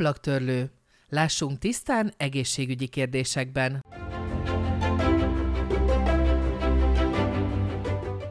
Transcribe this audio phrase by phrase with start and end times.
[0.00, 0.70] ablaktörlő.
[1.08, 3.84] Lássunk tisztán egészségügyi kérdésekben.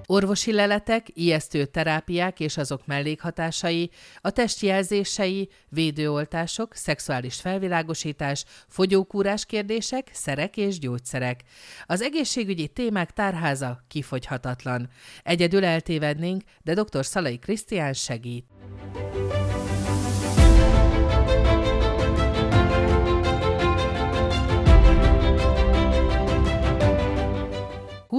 [0.06, 3.90] Orvosi leletek, ijesztő terápiák és azok mellékhatásai,
[4.22, 11.44] a testjelzései, védőoltások, szexuális felvilágosítás, fogyókúrás kérdések, szerek és gyógyszerek.
[11.86, 14.90] Az egészségügyi témák tárháza kifogyhatatlan.
[15.24, 17.06] Egyedül eltévednénk, de dr.
[17.06, 18.46] Szalai Krisztián segít.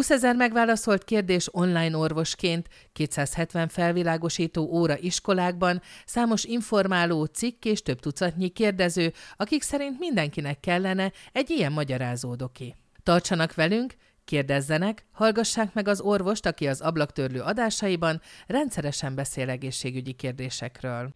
[0.01, 8.01] 20 ezer megválaszolt kérdés online orvosként, 270 felvilágosító óra iskolákban, számos informáló cikk és több
[8.01, 12.75] tucatnyi kérdező, akik szerint mindenkinek kellene egy ilyen magyarázódoki.
[13.03, 13.95] Tartsanak velünk,
[14.25, 21.13] kérdezzenek, hallgassák meg az orvost, aki az ablaktörlő adásaiban rendszeresen beszél egészségügyi kérdésekről.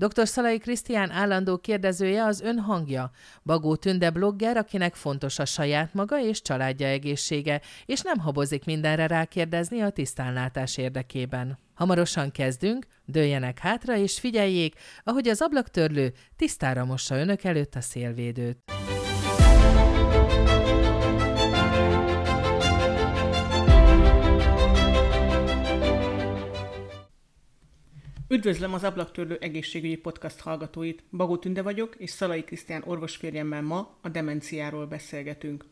[0.00, 0.28] Dr.
[0.28, 3.10] Szalai Krisztián állandó kérdezője az ön hangja.
[3.44, 9.06] Bagó Tünde blogger, akinek fontos a saját maga és családja egészsége, és nem habozik mindenre
[9.06, 11.58] rákérdezni a tisztánlátás érdekében.
[11.74, 18.77] Hamarosan kezdünk, dőljenek hátra és figyeljék, ahogy az ablaktörlő tisztára mossa önök előtt a szélvédőt.
[28.30, 31.02] Üdvözlöm az Ablaktörlő egészségügyi podcast hallgatóit.
[31.10, 35.64] Bagó Tünde vagyok, és Szalai Krisztián orvosférjemmel ma a demenciáról beszélgetünk.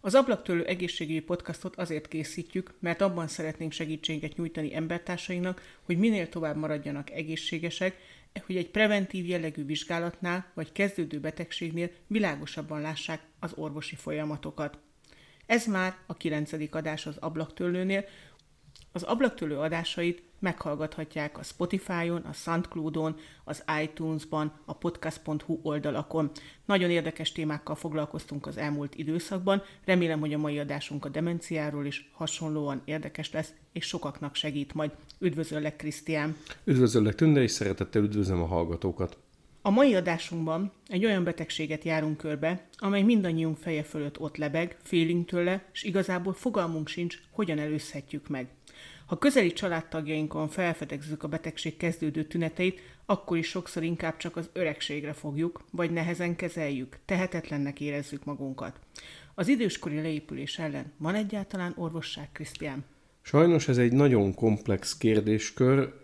[0.00, 6.56] Az Ablaktörlő egészségügyi podcastot azért készítjük, mert abban szeretnénk segítséget nyújtani embertársainak, hogy minél tovább
[6.56, 7.96] maradjanak egészségesek,
[8.46, 14.78] hogy egy preventív jellegű vizsgálatnál vagy kezdődő betegségnél világosabban lássák az orvosi folyamatokat.
[15.46, 18.04] Ez már a kilencedik adás az ablaktörlőnél,
[18.92, 26.30] az ablaktölő adásait meghallgathatják a Spotify-on, a Soundcloud-on, az iTunes-ban, a podcast.hu oldalakon.
[26.64, 32.10] Nagyon érdekes témákkal foglalkoztunk az elmúlt időszakban, remélem, hogy a mai adásunk a demenciáról is
[32.12, 34.90] hasonlóan érdekes lesz, és sokaknak segít majd.
[35.18, 36.36] Üdvözöllek, Krisztián!
[36.64, 39.18] Üdvözöllek, Tünde, és szeretettel üdvözlöm a hallgatókat!
[39.62, 45.26] A mai adásunkban egy olyan betegséget járunk körbe, amely mindannyiunk feje fölött ott lebeg, félünk
[45.26, 48.48] tőle, és igazából fogalmunk sincs, hogyan előzhetjük meg.
[49.06, 55.12] Ha közeli családtagjainkon felfedezzük a betegség kezdődő tüneteit, akkor is sokszor inkább csak az öregségre
[55.12, 58.78] fogjuk, vagy nehezen kezeljük, tehetetlennek érezzük magunkat.
[59.34, 62.84] Az időskori leépülés ellen van egyáltalán orvosság, Krisztián?
[63.22, 65.94] Sajnos ez egy nagyon komplex kérdéskör.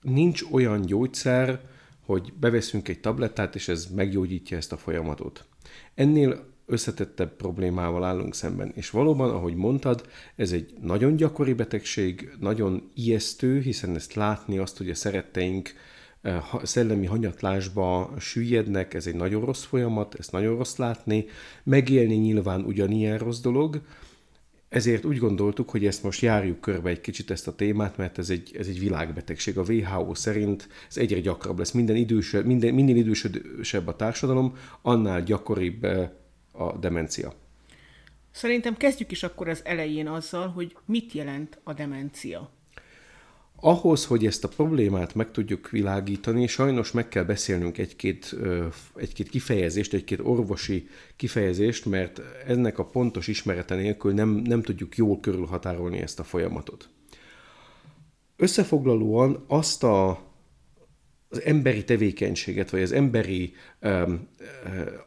[0.00, 1.60] Nincs olyan gyógyszer,
[2.04, 5.44] hogy beveszünk egy tablettát, és ez meggyógyítja ezt a folyamatot.
[5.94, 8.72] Ennél összetettebb problémával állunk szemben.
[8.74, 10.06] És valóban, ahogy mondtad,
[10.36, 15.72] ez egy nagyon gyakori betegség, nagyon ijesztő, hiszen ezt látni, azt, hogy a szeretteink
[16.22, 21.24] eh, szellemi hanyatlásba süllyednek, ez egy nagyon rossz folyamat, ezt nagyon rossz látni.
[21.64, 23.80] Megélni nyilván ugyanilyen rossz dolog,
[24.72, 28.30] ezért úgy gondoltuk, hogy ezt most járjuk körbe egy kicsit ezt a témát, mert ez
[28.30, 29.58] egy, ez egy világbetegség.
[29.58, 31.70] A WHO szerint ez egyre gyakrabb lesz.
[31.70, 36.10] Minden idősebb, minden, minden idősebb a társadalom, annál gyakoribb eh,
[36.52, 37.32] a demencia.
[38.30, 42.50] Szerintem kezdjük is akkor az elején azzal, hogy mit jelent a demencia.
[43.64, 48.36] Ahhoz, hogy ezt a problémát meg tudjuk világítani, sajnos meg kell beszélnünk egy-két,
[48.94, 55.20] egy-két kifejezést, egy-két orvosi kifejezést, mert ennek a pontos ismerete nélkül nem, nem tudjuk jól
[55.20, 56.88] körülhatárolni ezt a folyamatot.
[58.36, 60.22] Összefoglalóan azt a
[61.32, 64.28] az emberi tevékenységet, vagy az emberi um,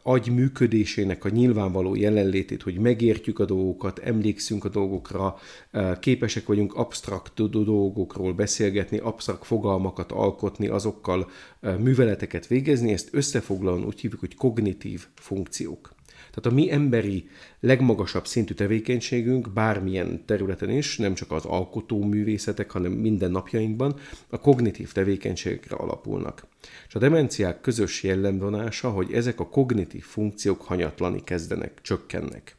[0.03, 5.37] agy működésének a nyilvánvaló jelenlétét, hogy megértjük a dolgokat, emlékszünk a dolgokra,
[5.73, 11.29] uh, képesek vagyunk absztrakt dolgokról beszélgetni, absztrakt fogalmakat alkotni, azokkal
[11.61, 15.94] uh, műveleteket végezni, ezt összefoglalóan úgy hívjuk, hogy kognitív funkciók.
[16.35, 17.29] Tehát a mi emberi
[17.59, 23.95] legmagasabb szintű tevékenységünk bármilyen területen is, nem csak az alkotó művészetek, hanem minden napjainkban
[24.29, 26.47] a kognitív tevékenységekre alapulnak.
[26.87, 32.55] És a demenciák közös jellemvonása, hogy ezek a kognitív funkciók hanyatlani kezdenek, csökkennek.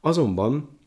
[0.00, 0.78] Azonban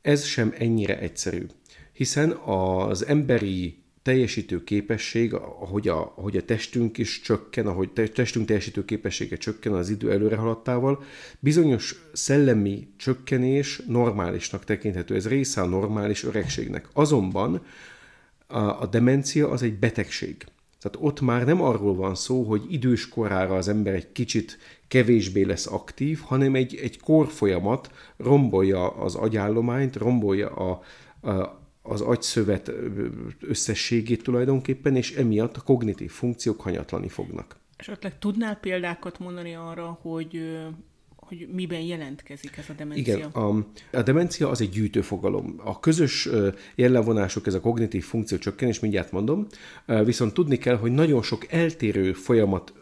[0.00, 1.46] ez sem ennyire egyszerű,
[1.92, 8.46] hiszen az emberi teljesítő képesség, ahogy a, ahogy a testünk is csökken, ahogy te, testünk
[8.46, 11.02] teljesítő képessége csökken az idő előre haladtával,
[11.38, 15.14] bizonyos szellemi csökkenés normálisnak tekinthető.
[15.14, 16.88] Ez része a normális öregségnek.
[16.92, 17.62] Azonban
[18.46, 20.44] a, a demencia az egy betegség.
[20.80, 24.58] Tehát ott már nem arról van szó, hogy idős korára az ember egy kicsit
[24.88, 30.82] kevésbé lesz aktív, hanem egy, egy korfolyamat rombolja az agyállományt, rombolja a,
[31.28, 32.72] a, az agyszövet
[33.40, 37.56] összességét tulajdonképpen, és emiatt a kognitív funkciók hanyatlani fognak.
[37.76, 40.40] Esetleg tudnál példákat mondani arra, hogy
[41.16, 43.16] hogy miben jelentkezik ez a demencia?
[43.16, 45.54] Igen, a, a demencia az egy gyűjtőfogalom.
[45.64, 46.28] A közös
[46.74, 49.46] jellemvonások, ez a kognitív funkció csökkenés, mindjárt mondom,
[50.04, 52.72] viszont tudni kell, hogy nagyon sok eltérő folyamat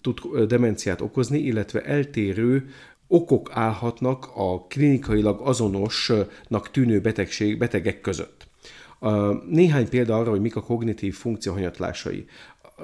[0.00, 2.68] tud demenciát okozni, illetve eltérő
[3.12, 8.46] okok állhatnak a klinikailag azonosnak tűnő betegség, betegek között.
[9.48, 12.24] Néhány példa arra, hogy mik a kognitív funkcióhanyatlásai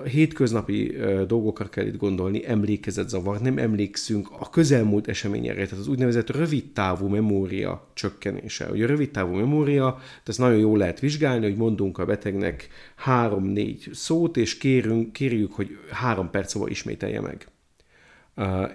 [0.04, 0.96] hétköznapi
[1.26, 7.86] dolgokra kell itt gondolni, emlékezetzavar, nem emlékszünk a közelmúlt eseményekre, tehát az úgynevezett rövidtávú memória
[7.94, 8.70] csökkenése.
[8.70, 14.36] Ugye a rövidtávú memória, ezt nagyon jól lehet vizsgálni, hogy mondunk a betegnek három-négy szót,
[14.36, 17.46] és kérünk, kérjük, hogy három perc szóval ismételje meg.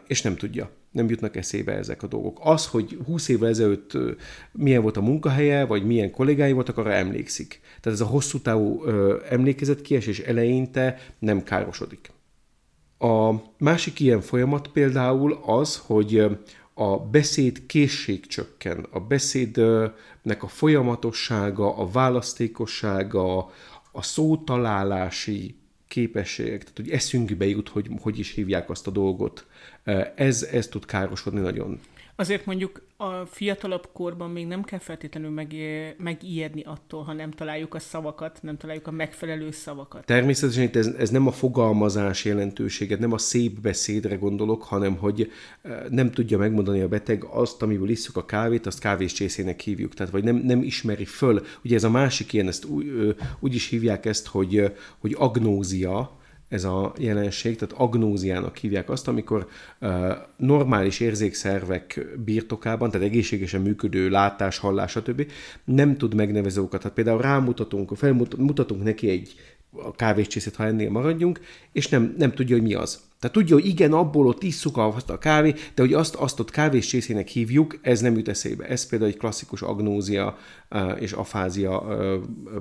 [0.07, 2.39] És nem tudja nem jutnak eszébe ezek a dolgok.
[2.41, 3.97] Az, hogy 20 évvel ezelőtt
[4.51, 7.59] milyen volt a munkahelye, vagy milyen kollégái voltak, arra emlékszik.
[7.81, 8.83] Tehát ez a hosszú távú
[9.29, 9.81] emlékezet
[10.25, 12.11] eleinte nem károsodik.
[12.97, 16.25] A másik ilyen folyamat például az, hogy
[16.73, 23.37] a beszéd készség csökken, a beszédnek a folyamatossága, a választékossága,
[23.91, 25.55] a szótalálási
[25.87, 29.45] képességek, tehát hogy eszünkbe jut, hogy hogy is hívják azt a dolgot.
[30.15, 31.79] Ez, ez tud károsodni nagyon.
[32.15, 35.55] Azért mondjuk a fiatalabb korban még nem kell feltétlenül meg,
[35.97, 40.05] megijedni attól, ha nem találjuk a szavakat, nem találjuk a megfelelő szavakat.
[40.05, 45.31] Természetesen itt ez, ez nem a fogalmazás jelentőséget, nem a szép beszédre gondolok, hanem hogy
[45.89, 49.93] nem tudja megmondani a beteg azt, amiből isszuk a kávét, azt kávéscsészének hívjuk.
[49.93, 51.45] Tehát vagy nem, nem ismeri föl.
[51.63, 56.19] Ugye ez a másik ilyen, ezt úgy, úgy is hívják ezt, hogy, hogy agnózia,
[56.51, 59.47] ez a jelenség, tehát agnóziának hívják azt, amikor
[59.81, 65.31] uh, normális érzékszervek birtokában, tehát egészségesen működő látás, hallás, stb.
[65.63, 66.79] nem tud megnevezni okat.
[66.81, 69.35] Tehát például rámutatunk, felmutatunk neki egy
[69.71, 71.39] a kávéscsészét, ha ennél maradjunk,
[71.71, 73.01] és nem, nem tudja, hogy mi az.
[73.19, 76.51] Tehát tudja, hogy igen, abból ott isszuk azt a kávé, de hogy azt, azt ott
[76.51, 78.65] kávéscsészének hívjuk, ez nem jut eszébe.
[78.67, 80.37] Ez például egy klasszikus agnózia
[80.99, 81.85] és afázia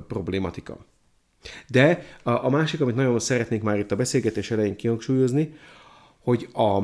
[0.07, 0.85] problématika.
[1.67, 5.53] De a, a másik, amit nagyon szeretnék már itt a beszélgetés elején kihangsúlyozni,
[6.19, 6.79] hogy a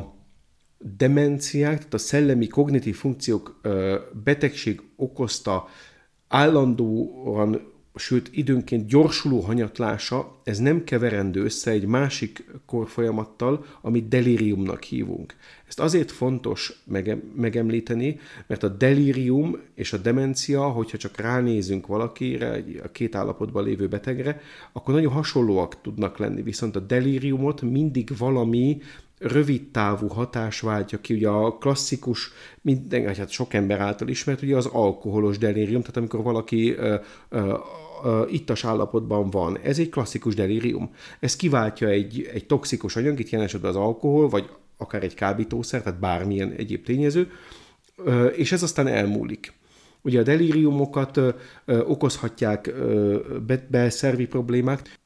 [0.79, 3.61] demenciák, tehát a szellemi kognitív funkciók
[4.23, 5.67] betegség okozta
[6.27, 15.35] állandóan sőt időnként gyorsuló hanyatlása, ez nem keverendő össze egy másik korfolyamattal, amit delíriumnak hívunk.
[15.67, 22.63] Ezt azért fontos mege- megemlíteni, mert a delírium és a demencia, hogyha csak ránézünk valakire,
[22.83, 24.41] a két állapotban lévő betegre,
[24.71, 28.81] akkor nagyon hasonlóak tudnak lenni, viszont a delíriumot mindig valami
[29.19, 34.55] rövid távú hatás váltja ki, ugye a klasszikus, minden, hát sok ember által ismert, ugye
[34.55, 36.95] az alkoholos delírium, tehát amikor valaki ö,
[37.29, 37.53] ö,
[38.29, 39.57] ittas állapotban van.
[39.57, 40.89] Ez egy klasszikus delírium.
[41.19, 45.99] Ez kiváltja egy, egy toxikus anyag, itt jelen az alkohol, vagy akár egy kábítószer, tehát
[45.99, 47.31] bármilyen egyéb tényező,
[48.35, 49.53] és ez aztán elmúlik.
[50.01, 51.19] Ugye a delíriumokat
[51.65, 52.73] okozhatják
[53.69, 54.97] beszervi problémák,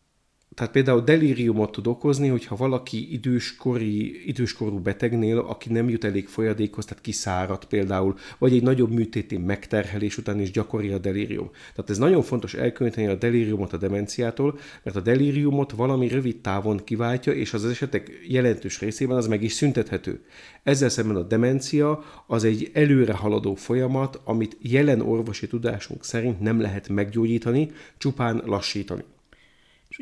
[0.56, 6.86] tehát például delíriumot tud okozni, hogyha valaki időskori, időskorú betegnél, aki nem jut elég folyadékhoz,
[6.86, 11.50] tehát kiszárad például, vagy egy nagyobb műtéti megterhelés után is gyakori a delírium.
[11.76, 16.84] Tehát ez nagyon fontos elkülöníteni a delíriumot a demenciától, mert a delíriumot valami rövid távon
[16.84, 20.24] kiváltja, és az esetek jelentős részében az meg is szüntethető.
[20.64, 26.62] Ezzel szemben a demencia az egy előre haladó folyamat, amit jelen orvosi tudásunk szerint nem
[26.62, 29.04] lehet meggyógyítani, csupán lassítani.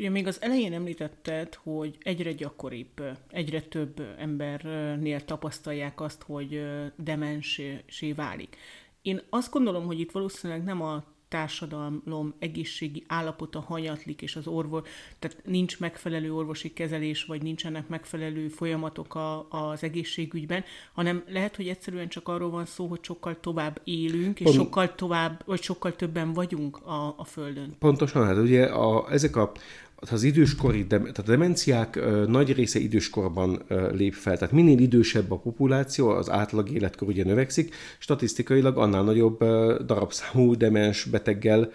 [0.00, 6.62] Ugye még az elején említetted, hogy egyre gyakoribb, egyre több embernél tapasztalják azt, hogy
[6.96, 8.56] demensé válik.
[9.02, 14.88] Én azt gondolom, hogy itt valószínűleg nem a társadalom egészségi állapota hanyatlik, és az orvos,
[15.18, 21.68] tehát nincs megfelelő orvosi kezelés, vagy nincsenek megfelelő folyamatok a, az egészségügyben, hanem lehet, hogy
[21.68, 24.56] egyszerűen csak arról van szó, hogy sokkal tovább élünk, és Pont...
[24.56, 27.76] sokkal tovább, vagy sokkal többen vagyunk a, a Földön.
[27.78, 29.52] Pontosan, hát ugye a, ezek a
[30.00, 34.38] az időskori, tehát a demenciák nagy része időskorban lép fel.
[34.38, 39.38] Tehát minél idősebb a populáció, az átlag életkor ugye növekszik, statisztikailag annál nagyobb
[39.84, 41.70] darabszámú demens beteggel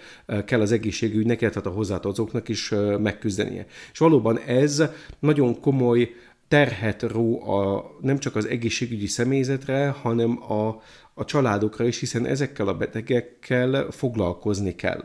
[0.45, 3.65] kell az egészségügynek, tehát a hozzátartozóknak is megküzdenie.
[3.91, 4.83] És valóban ez
[5.19, 6.13] nagyon komoly
[6.47, 10.81] terhet ró a, nem csak az egészségügyi személyzetre, hanem a,
[11.13, 15.03] a családokra is, hiszen ezekkel a betegekkel foglalkozni kell.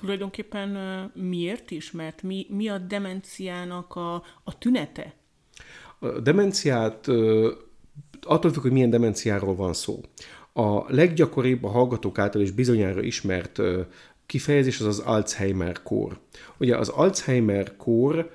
[0.00, 0.68] Tulajdonképpen
[1.14, 1.90] miért is?
[1.90, 4.14] Mert mi, mi a demenciának a,
[4.44, 5.14] a tünete?
[5.98, 7.06] A demenciát
[8.22, 10.00] attól függ, hogy milyen demenciáról van szó.
[10.52, 13.58] A leggyakoribb a hallgatók által is bizonyára ismert
[14.26, 16.20] kifejezés az az Alzheimer-kór.
[16.58, 18.30] Ugye az Alzheimer-kór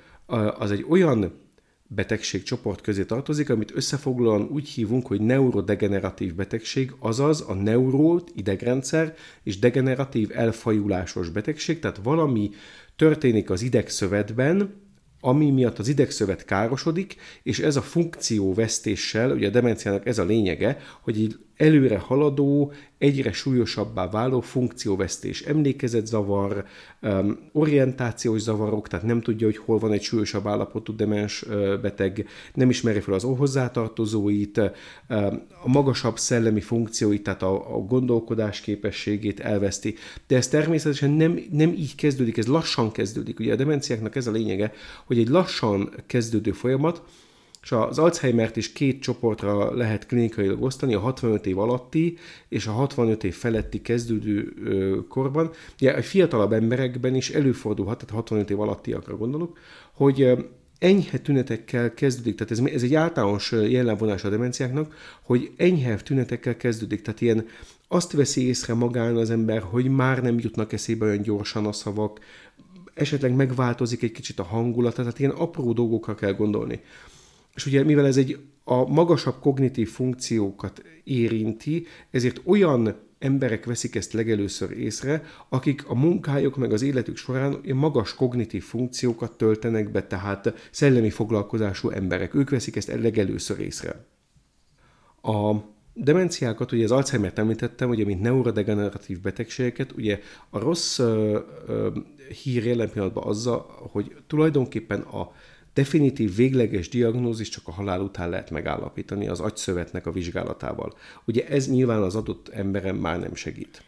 [0.58, 1.44] az egy olyan
[1.88, 9.58] betegségcsoport közé tartozik, amit összefoglalóan úgy hívunk, hogy neurodegeneratív betegség, azaz a neuró, idegrendszer és
[9.58, 12.50] degeneratív elfajulásos betegség, tehát valami
[12.96, 14.84] történik az idegszövetben,
[15.20, 20.78] ami miatt az idegszövet károsodik, és ez a funkcióvesztéssel, ugye a demenciának ez a lényege,
[21.00, 26.64] hogy egy előre haladó, egyre súlyosabbá váló funkcióvesztés, emlékezetzavar,
[27.52, 31.44] orientációs zavarok, tehát nem tudja, hogy hol van egy súlyosabb állapotú demens
[31.82, 34.58] beteg, nem ismeri fel az hozzátartozóit,
[35.62, 39.94] a magasabb szellemi funkcióit, tehát a, a gondolkodás képességét elveszti.
[40.26, 43.40] De ez természetesen nem, nem így kezdődik, ez lassan kezdődik.
[43.40, 44.72] Ugye a demenciáknak ez a lényege,
[45.06, 47.02] hogy egy lassan kezdődő folyamat,
[47.66, 52.18] és az Alzheimer-t is két csoportra lehet klinikailag osztani, a 65 év alatti
[52.48, 54.54] és a 65 év feletti kezdődő
[55.08, 55.50] korban.
[55.74, 59.58] Ugye a fiatalabb emberekben is előfordulhat, tehát 65 év alattiakra gondolok,
[59.92, 60.46] hogy
[60.78, 67.02] enyhe tünetekkel kezdődik, tehát ez, ez egy általános jellemvonás a demenciáknak, hogy enyhe tünetekkel kezdődik,
[67.02, 67.46] tehát ilyen
[67.88, 72.20] azt veszi észre magán az ember, hogy már nem jutnak eszébe olyan gyorsan a szavak,
[72.94, 76.80] esetleg megváltozik egy kicsit a hangulata, tehát ilyen apró dolgokra kell gondolni.
[77.56, 84.12] És ugye mivel ez egy a magasabb kognitív funkciókat érinti, ezért olyan emberek veszik ezt
[84.12, 90.68] legelőször észre, akik a munkájuk meg az életük során magas kognitív funkciókat töltenek be, tehát
[90.70, 92.34] szellemi foglalkozású emberek.
[92.34, 94.04] Ők veszik ezt legelőször észre.
[95.22, 95.54] A
[95.94, 100.20] demenciákat, ugye az Alzheimer-t említettem, ugye mint neurodegeneratív betegségeket, ugye
[100.50, 101.88] a rossz ö, ö,
[102.42, 105.32] hír jelen pillanatban azzal, hogy tulajdonképpen a
[105.76, 110.96] definitív végleges diagnózis csak a halál után lehet megállapítani az agyszövetnek a vizsgálatával.
[111.24, 113.82] Ugye ez nyilván az adott emberen már nem segít.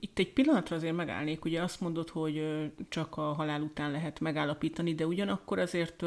[0.00, 2.44] Itt egy pillanatra azért megállnék, ugye azt mondod, hogy
[2.88, 6.04] csak a halál után lehet megállapítani, de ugyanakkor azért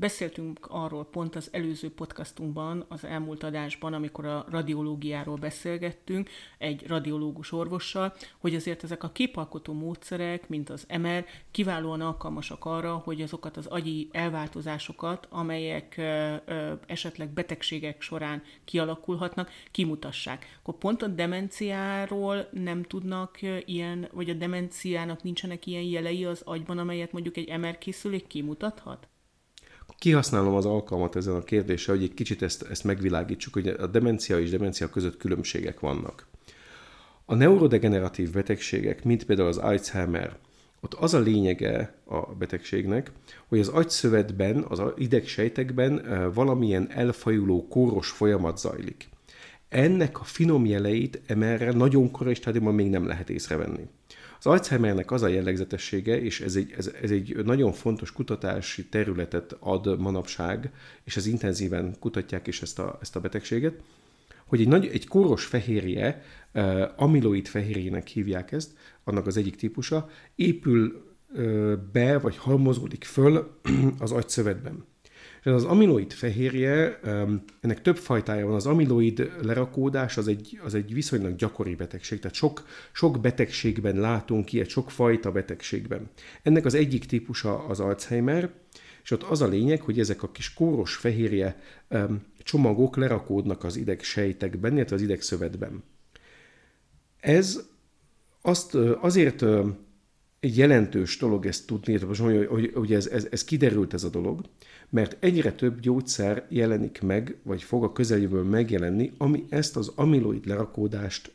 [0.00, 7.52] Beszéltünk arról pont az előző podcastunkban, az elmúlt adásban, amikor a radiológiáról beszélgettünk egy radiológus
[7.52, 13.56] orvossal, hogy azért ezek a képalkotó módszerek, mint az MR, kiválóan alkalmasak arra, hogy azokat
[13.56, 16.00] az agyi elváltozásokat, amelyek
[16.86, 20.58] esetleg betegségek során kialakulhatnak, kimutassák.
[20.60, 26.78] Akkor pont a demenciáról nem tudnak ilyen, vagy a demenciának nincsenek ilyen jelei az agyban,
[26.78, 29.08] amelyet mondjuk egy MR készülék kimutathat?
[30.00, 34.40] kihasználom az alkalmat ezen a kérdéssel, hogy egy kicsit ezt, ezt megvilágítsuk, hogy a demencia
[34.40, 36.26] és demencia között különbségek vannak.
[37.24, 40.36] A neurodegeneratív betegségek, mint például az Alzheimer,
[40.80, 43.12] ott az a lényege a betegségnek,
[43.48, 46.02] hogy az agyszövetben, az idegsejtekben
[46.34, 49.08] valamilyen elfajuló kóros folyamat zajlik.
[49.70, 53.88] Ennek a finom jeleit emerre nagyon korai stádiumban még nem lehet észrevenni.
[54.38, 59.56] Az Alzheimernek az a jellegzetessége, és ez egy, ez, ez egy nagyon fontos kutatási területet
[59.60, 60.70] ad manapság,
[61.04, 63.74] és ez intenzíven kutatják is ezt a, ezt a betegséget,
[64.46, 66.22] hogy egy, nagy, egy kóros fehérje,
[66.96, 68.72] amiloid fehérjének hívják ezt,
[69.04, 71.04] annak az egyik típusa, épül
[71.92, 73.60] be, vagy halmozódik föl
[73.98, 74.84] az agyszövetben.
[75.40, 77.00] És az amiloid fehérje,
[77.60, 78.54] ennek több fajtája van.
[78.54, 84.52] Az amiloid lerakódás az egy, az egy viszonylag gyakori betegség, tehát sok, sok betegségben látunk
[84.52, 86.10] ilyet, sok fajta betegségben.
[86.42, 88.50] Ennek az egyik típusa az Alzheimer,
[89.02, 91.60] és ott az a lényeg, hogy ezek a kis kóros fehérje
[92.42, 95.82] csomagok lerakódnak az idegsejtekben, illetve az idegszövetben.
[97.20, 97.60] Ez
[98.40, 99.44] azt azért
[100.40, 104.40] egy jelentős dolog ezt tudni, hogy, hogy, hogy ez, ez, ez kiderült ez a dolog,
[104.90, 110.46] mert egyre több gyógyszer jelenik meg, vagy fog a közeljövőben megjelenni, ami ezt az amiloid
[110.46, 111.32] lerakódást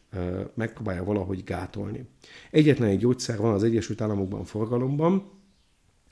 [0.53, 2.05] megpróbálja valahogy gátolni.
[2.51, 5.33] Egyetlen egy gyógyszer van az Egyesült Államokban forgalomban,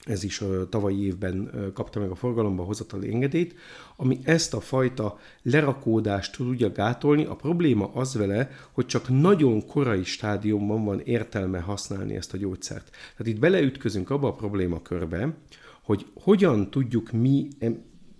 [0.06, 3.56] ez is a tavalyi évben kapta meg a forgalomba hozatali engedélyt,
[3.96, 7.26] ami ezt a fajta lerakódást tudja gátolni.
[7.26, 12.90] A probléma az vele, hogy csak nagyon korai stádiumban van értelme használni ezt a gyógyszert.
[12.90, 15.38] Tehát itt beleütközünk abba a problémakörbe,
[15.84, 17.48] hogy hogyan tudjuk mi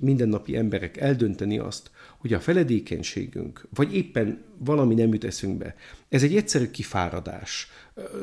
[0.04, 5.76] mindennapi emberek eldönteni azt, hogy a feledékenységünk, vagy éppen valami nem jut eszünkbe,
[6.10, 7.68] ez egy egyszerű kifáradás.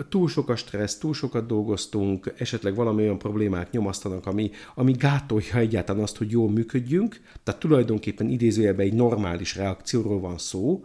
[0.08, 5.56] Túl sok a stressz, túl sokat dolgoztunk, esetleg valami olyan problémák nyomasztanak, ami, ami gátolja
[5.56, 10.84] egyáltalán azt, hogy jól működjünk, tehát tulajdonképpen idézőjelben egy normális reakcióról van szó,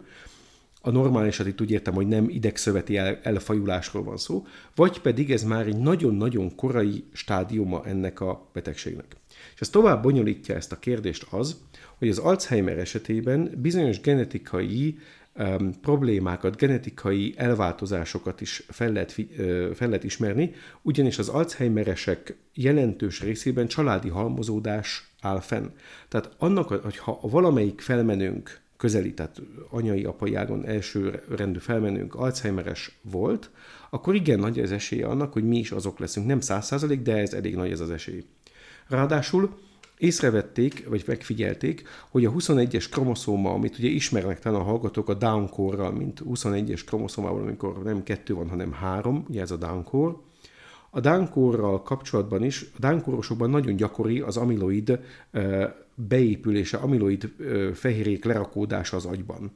[0.86, 5.42] a normálisat itt úgy értem, hogy nem idegszöveti el, elfajulásról van szó, vagy pedig ez
[5.42, 9.16] már egy nagyon-nagyon korai stádiuma ennek a betegségnek.
[9.54, 11.60] És ez tovább bonyolítja ezt a kérdést az,
[11.98, 14.98] hogy az Alzheimer esetében bizonyos genetikai
[15.36, 19.12] um, problémákat, genetikai elváltozásokat is fel lehet,
[19.74, 25.66] fel lehet ismerni, ugyanis az Alzheimeresek jelentős részében családi halmozódás áll fenn.
[26.08, 33.50] Tehát annak, hogyha valamelyik felmenőnk közeli, tehát anyai, apai ágon első rendű felmenőnk Alzheimeres volt,
[33.90, 36.26] akkor igen nagy az esélye annak, hogy mi is azok leszünk.
[36.26, 38.24] Nem száz százalék, de ez elég nagy ez az esély.
[38.88, 39.58] Ráadásul
[39.98, 45.48] észrevették, vagy megfigyelték, hogy a 21-es kromoszóma, amit ugye ismernek talán a hallgatók a down
[45.48, 50.14] core mint 21-es kromoszómával, amikor nem kettő van, hanem három, ugye ez a down core,
[50.90, 55.00] a Dánkórral kapcsolatban is, a dánkórosokban nagyon gyakori az amiloid
[55.96, 57.32] beépülése, amiloid
[57.74, 59.52] fehérjék lerakódása az agyban.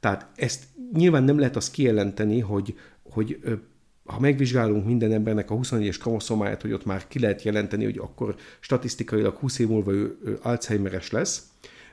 [0.00, 3.38] Tehát ezt nyilván nem lehet azt kijelenteni, hogy, hogy
[4.04, 8.34] ha megvizsgálunk minden embernek a 21-es kromoszomáját, hogy ott már ki lehet jelenteni, hogy akkor
[8.60, 11.42] statisztikailag 20 év múlva ő, ő Alzheimeres lesz,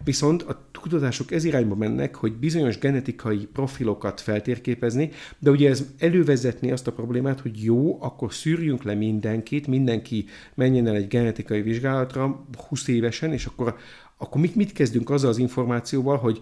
[0.03, 6.71] Viszont a kutatások ez irányba mennek, hogy bizonyos genetikai profilokat feltérképezni, de ugye ez elővezetni
[6.71, 10.25] azt a problémát, hogy jó, akkor szűrjünk le mindenkit, mindenki
[10.55, 13.75] menjen el egy genetikai vizsgálatra 20 évesen, és akkor
[14.17, 16.39] akkor mit, mit kezdünk azzal az információval, hogy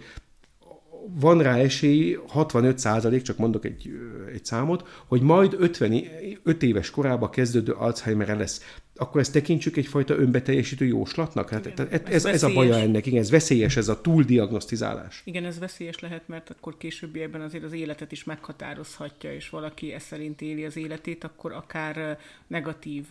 [1.20, 3.90] van rá esély, 65 százalék, csak mondok egy,
[4.32, 8.60] egy számot, hogy majd 55 éves korában kezdődő Alzheimer lesz.
[8.96, 11.50] Akkor ezt tekintsük egyfajta önbeteljesítő jóslatnak?
[11.50, 15.22] Hát, igen, ez, ez, ez a baja ennek, igen, ez veszélyes, ez a túldiagnosztizálás.
[15.24, 20.02] Igen, ez veszélyes lehet, mert akkor későbbiekben azért az életet is meghatározhatja, és valaki ez
[20.02, 23.06] szerint éli az életét, akkor akár negatív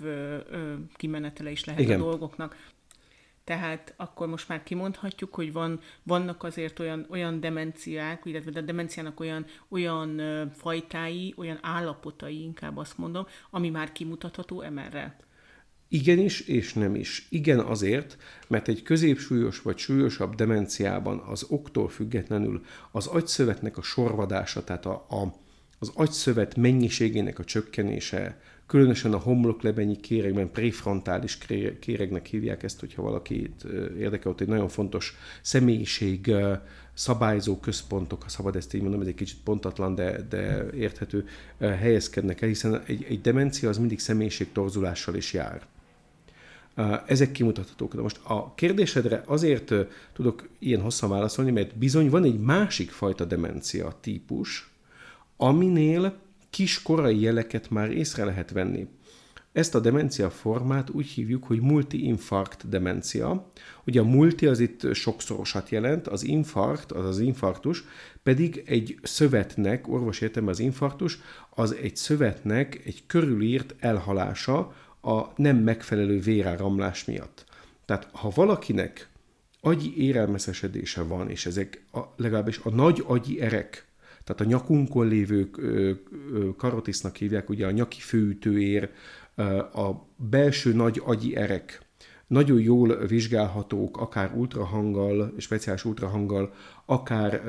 [0.96, 2.00] kimenetele is lehet igen.
[2.00, 2.56] a dolgoknak.
[3.46, 9.20] Tehát akkor most már kimondhatjuk, hogy van, vannak azért olyan, olyan demenciák, illetve a demenciának
[9.20, 10.22] olyan, olyan
[10.56, 15.16] fajtái, olyan állapotai, inkább azt mondom, ami már kimutatható emerre.
[15.88, 17.28] Igenis és nem is.
[17.30, 24.64] Igen azért, mert egy középsúlyos vagy súlyosabb demenciában az októl függetlenül az agyszövetnek a sorvadása,
[24.64, 25.36] tehát a, a,
[25.80, 31.38] az agyszövet mennyiségének a csökkenése, Különösen a homloklebenyi kéregben prefrontális
[31.80, 33.64] kéregnek hívják ezt, hogyha valakit
[34.00, 36.32] érdekel, ott egy nagyon fontos személyiség
[36.94, 41.28] szabályzó központok, ha szabad ezt így mondom, ez egy kicsit pontatlan, de, de érthető,
[41.60, 45.62] helyezkednek el, hiszen egy, egy demencia az mindig személyiségtorzulással is jár.
[47.06, 47.96] Ezek kimutathatók.
[47.96, 49.74] De most a kérdésedre azért
[50.14, 54.72] tudok ilyen hosszan válaszolni, mert bizony van egy másik fajta demencia típus,
[55.38, 56.18] aminél
[56.50, 58.88] kis korai jeleket már észre lehet venni.
[59.52, 63.50] Ezt a demencia formát úgy hívjuk, hogy multi-infarkt demencia.
[63.86, 67.84] Ugye a multi az itt sokszorosat jelent, az infarkt, az az infarktus,
[68.24, 74.74] pedig egy szövetnek, orvos értem az infarktus, az egy szövetnek egy körülírt elhalása
[75.06, 77.46] a nem megfelelő véráramlás miatt.
[77.86, 79.10] Tehát ha valakinek
[79.62, 83.86] agyi érelmeszesedése van, és ezek a, legalábbis a nagy agyi erek
[84.26, 85.50] tehát a nyakunkon lévő
[86.58, 88.90] karotisznak hívják, ugye a nyaki főütőér,
[89.74, 91.86] a belső nagy agyi erek,
[92.28, 96.54] nagyon jól vizsgálhatók, akár ultrahanggal, speciális ultrahanggal,
[96.86, 97.42] akár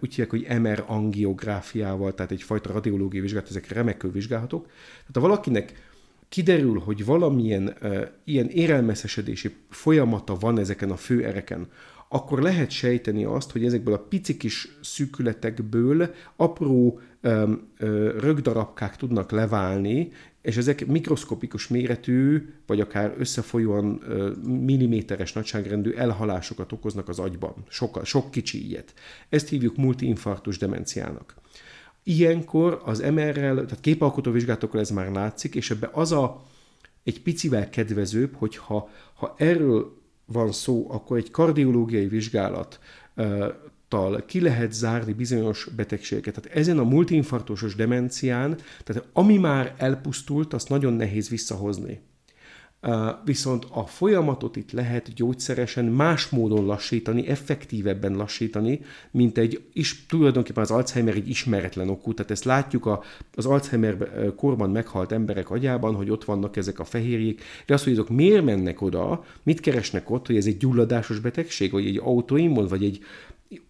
[0.00, 4.66] úgy hívják, hogy MR angiográfiával, tehát egyfajta radiológiai vizsgálat, ezek remekül vizsgálhatók.
[4.66, 5.91] Tehát ha valakinek
[6.32, 11.68] kiderül, hogy valamilyen uh, ilyen érelmeszesedési folyamata van ezeken a főereken,
[12.08, 19.30] akkor lehet sejteni azt, hogy ezekből a pici kis szűkületekből apró öm, ö, rögdarabkák tudnak
[19.30, 20.08] leválni,
[20.42, 24.02] és ezek mikroszkopikus méretű, vagy akár összefolyóan
[24.46, 27.54] milliméteres nagyságrendű elhalásokat okoznak az agyban.
[27.68, 28.94] Sok, sok kicsi ilyet.
[29.28, 31.34] Ezt hívjuk multiinfarktus demenciának.
[32.02, 36.42] Ilyenkor az MR-rel, tehát képalkotó vizsgálatokkal ez már látszik, és ebbe az a
[37.04, 42.78] egy picivel kedvezőbb, hogyha ha erről van szó, akkor egy kardiológiai vizsgálat
[44.26, 46.34] ki lehet zárni bizonyos betegségeket.
[46.34, 52.00] Tehát ezen a multiinfarktusos demencián, tehát ami már elpusztult, azt nagyon nehéz visszahozni.
[53.24, 60.62] Viszont a folyamatot itt lehet gyógyszeresen más módon lassítani, effektívebben lassítani, mint egy is, tulajdonképpen
[60.62, 62.14] az Alzheimer egy ismeretlen okú.
[62.14, 63.02] Tehát ezt látjuk a,
[63.34, 67.92] az Alzheimer korban meghalt emberek agyában, hogy ott vannak ezek a fehérjék, de az, hogy
[67.92, 72.66] azok miért mennek oda, mit keresnek ott, hogy ez egy gyulladásos betegség, vagy egy autoimmun,
[72.66, 73.04] vagy egy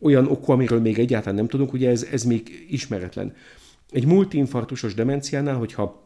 [0.01, 3.35] olyan oku, amiről még egyáltalán nem tudunk, ugye ez, ez még ismeretlen.
[3.91, 6.03] Egy multiinfarktusos demenciánál, hogyha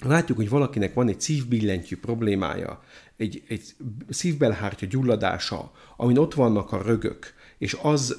[0.00, 2.82] látjuk, hogy valakinek van egy szívbillentyű problémája,
[3.16, 3.62] egy, egy
[4.08, 8.16] szívbelhártya gyulladása, amin ott vannak a rögök, és az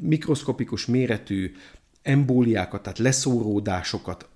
[0.00, 1.54] mikroszkopikus méretű
[2.02, 4.28] embóliákat, tehát leszóródásokat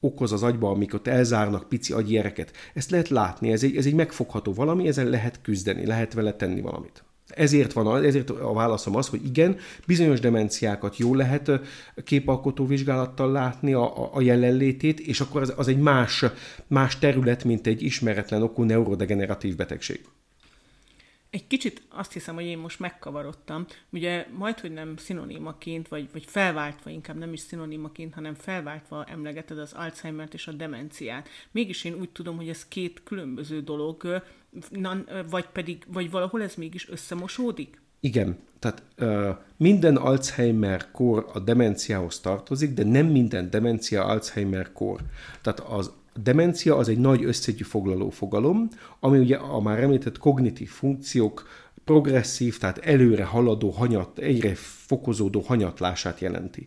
[0.00, 2.56] okoz az agyba, amikor ott elzárnak pici agyéreket.
[2.74, 6.60] Ezt lehet látni, ez egy, ez egy megfogható valami, ezzel lehet küzdeni, lehet vele tenni
[6.60, 7.04] valamit.
[7.34, 11.50] Ezért van, ezért a válaszom az, hogy igen, bizonyos demenciákat jól lehet
[12.04, 16.24] képalkotó vizsgálattal látni a, a jelenlétét, és akkor az, az egy más,
[16.66, 20.00] más terület, mint egy ismeretlen okú neurodegeneratív betegség.
[21.32, 23.66] Egy kicsit azt hiszem, hogy én most megkavarodtam.
[23.90, 29.58] Ugye majd, hogy nem szinonimaként, vagy, vagy felváltva, inkább nem is szinonimaként, hanem felváltva emlegeted
[29.58, 31.28] az Alzheimer-t és a demenciát.
[31.50, 34.22] Mégis én úgy tudom, hogy ez két különböző dolog,
[35.30, 37.80] vagy pedig, vagy valahol ez mégis összemosódik?
[38.00, 45.00] Igen, tehát uh, minden Alzheimer-kor a demenciához tartozik, de nem minden demencia Alzheimer-kor.
[45.42, 48.68] Tehát az demencia az egy nagy összegyű foglaló fogalom,
[49.00, 51.48] ami ugye a már említett kognitív funkciók
[51.84, 56.66] progresszív, tehát előre haladó, hanyat, egyre fokozódó hanyatlását jelenti.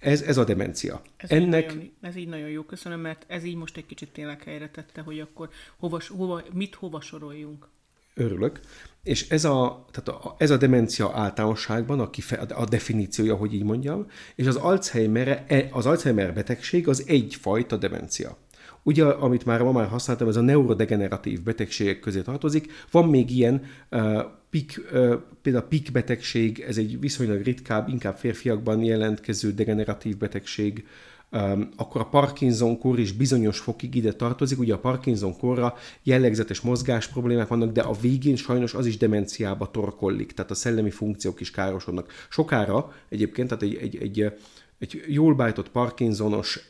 [0.00, 1.02] Ez, ez a demencia.
[1.16, 1.62] Ez, Ennek...
[1.62, 4.70] így nagyon, ez így nagyon jó, köszönöm, mert ez így most egy kicsit tényleg helyre
[4.70, 7.68] tette, hogy akkor hova, hova, mit hova soroljunk.
[8.14, 8.60] Örülök.
[9.02, 13.62] És ez a, tehát a, ez a demencia általánosságban a, kife, a definíciója, hogy így
[13.62, 18.36] mondjam, és az Alzheimer, az Alzheimer betegség az egyfajta demencia.
[18.82, 22.72] Ugye, amit már ma már használtam, ez a neurodegeneratív betegségek közé tartozik.
[22.90, 28.82] Van még ilyen, uh, pik, uh, például PIK betegség, ez egy viszonylag ritkább, inkább férfiakban
[28.82, 30.84] jelentkező degeneratív betegség,
[31.32, 34.58] Um, akkor a Parkinson kor is bizonyos fokig ide tartozik.
[34.58, 39.70] Ugye a Parkinson korra jellegzetes mozgás problémák vannak, de a végén sajnos az is demenciába
[39.70, 42.12] torkollik, tehát a szellemi funkciók is károsodnak.
[42.30, 44.32] Sokára egyébként, tehát egy, egy, egy,
[44.78, 46.60] egy jól bájtott Parkinsonos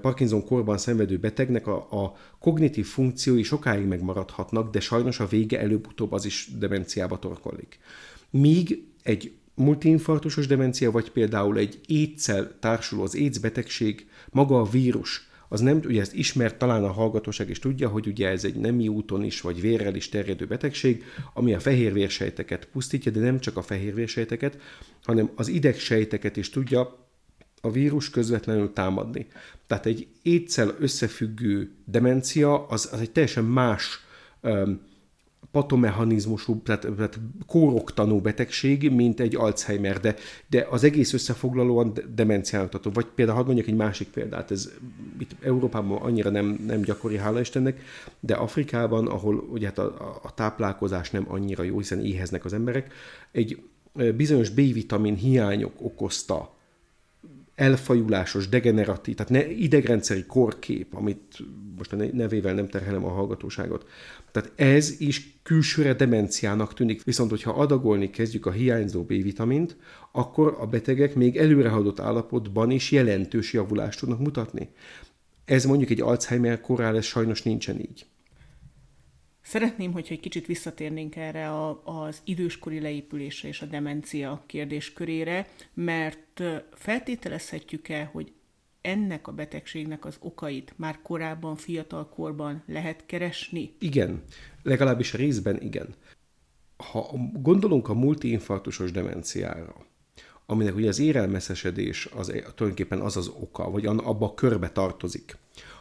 [0.00, 6.12] Parkinson korban szenvedő betegnek a, a kognitív funkciói sokáig megmaradhatnak, de sajnos a vége előbb-utóbb
[6.12, 7.78] az is demenciába torkollik.
[8.30, 15.28] Míg egy multiinfarktusos demencia, vagy például egy étszel társuló az AIDS betegség, maga a vírus,
[15.48, 18.88] az nem, ugye ezt ismert talán a hallgatóság is tudja, hogy ugye ez egy nemi
[18.88, 23.62] úton is, vagy vérrel is terjedő betegség, ami a fehérvérsejteket pusztítja, de nem csak a
[23.62, 24.58] fehérvérsejteket,
[25.02, 27.06] hanem az idegsejteket is tudja
[27.60, 29.26] a vírus közvetlenül támadni.
[29.68, 34.00] Tehát egy étszel összefüggő demencia az, az egy teljesen más
[34.42, 34.80] um,
[35.50, 40.14] patomechanizmusú, tehát, tehát kóroktanú betegség, mint egy Alzheimer, de,
[40.46, 42.90] de az egész összefoglalóan demenciának tartó.
[42.90, 44.70] Vagy például, hadd mondjak egy másik példát, ez
[45.18, 47.80] itt Európában annyira nem, nem gyakori, hála Istennek,
[48.20, 52.92] de Afrikában, ahol ugye hát a, a táplálkozás nem annyira jó, hiszen éheznek az emberek,
[53.32, 53.62] egy
[54.16, 56.56] bizonyos B-vitamin hiányok okozta
[57.58, 61.38] elfajulásos, degeneratív, tehát ne, idegrendszeri korkép, amit
[61.76, 63.88] most a nevével nem terhelem a hallgatóságot.
[64.30, 67.04] Tehát ez is külsőre demenciának tűnik.
[67.04, 69.76] Viszont, hogyha adagolni kezdjük a hiányzó B-vitamint,
[70.12, 74.68] akkor a betegek még előrehaladott állapotban is jelentős javulást tudnak mutatni.
[75.44, 78.06] Ez mondjuk egy Alzheimer korál, ez sajnos nincsen így.
[79.48, 86.42] Szeretném, hogyha egy kicsit visszatérnénk erre a, az időskori leépülésre és a demencia kérdéskörére, mert
[86.74, 88.32] feltételezhetjük-e, hogy
[88.80, 93.74] ennek a betegségnek az okait már korábban, fiatal korban lehet keresni?
[93.78, 94.22] Igen,
[94.62, 95.94] legalábbis részben igen.
[96.76, 99.86] Ha gondolunk a multiinfarktusos demenciára,
[100.46, 105.36] aminek ugye az érelmeszesedés az, tulajdonképpen az az oka, vagy abba a körbe tartozik,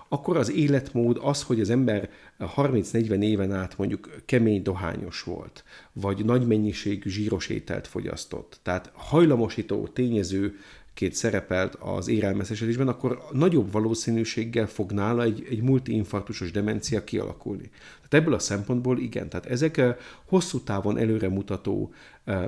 [0.09, 6.25] akkor az életmód az, hogy az ember 30-40 éven át mondjuk kemény dohányos volt, vagy
[6.25, 10.55] nagy mennyiségű zsíros ételt fogyasztott, tehát hajlamosító tényező
[10.97, 17.69] két szerepelt az érelmeszesedésben, akkor nagyobb valószínűséggel fog nála egy, egy multiinfarktusos demencia kialakulni.
[17.95, 19.81] Tehát ebből a szempontból igen, tehát ezek
[20.25, 21.93] hosszú távon előremutató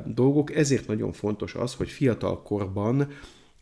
[0.05, 3.07] dolgok, ezért nagyon fontos az, hogy fiatal korban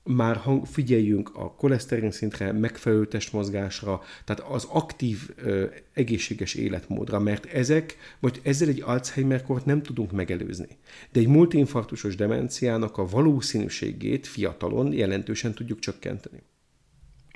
[0.07, 7.45] már hang, figyeljünk a koleszterin szintre, megfelelő testmozgásra, tehát az aktív, ö, egészséges életmódra, mert
[7.45, 10.77] ezek, vagy ezzel egy Alzheimer-kort nem tudunk megelőzni.
[11.11, 16.41] De egy multiinfarktusos demenciának a valószínűségét fiatalon jelentősen tudjuk csökkenteni.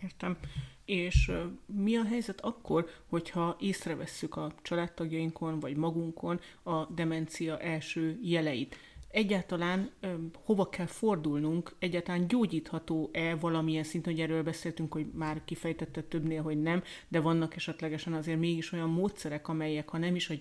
[0.03, 0.37] Értem.
[0.85, 1.31] És
[1.65, 8.75] mi a helyzet akkor, hogyha észrevesszük a családtagjainkon vagy magunkon a demencia első jeleit?
[9.11, 16.01] Egyáltalán ö, hova kell fordulnunk, egyáltalán gyógyítható-e valamilyen szinten, hogy erről beszéltünk, hogy már kifejtette
[16.01, 20.33] többnél, hogy nem, de vannak esetlegesen azért mégis olyan módszerek, amelyek, ha nem is a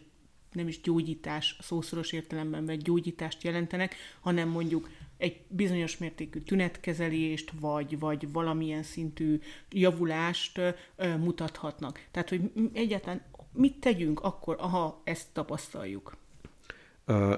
[0.53, 7.99] nem is gyógyítás szószoros értelemben vagy gyógyítást jelentenek, hanem mondjuk egy bizonyos mértékű tünetkezelést, vagy,
[7.99, 12.07] vagy valamilyen szintű javulást ö, mutathatnak.
[12.11, 16.20] Tehát, hogy egyáltalán mit tegyünk akkor, ha ezt tapasztaljuk?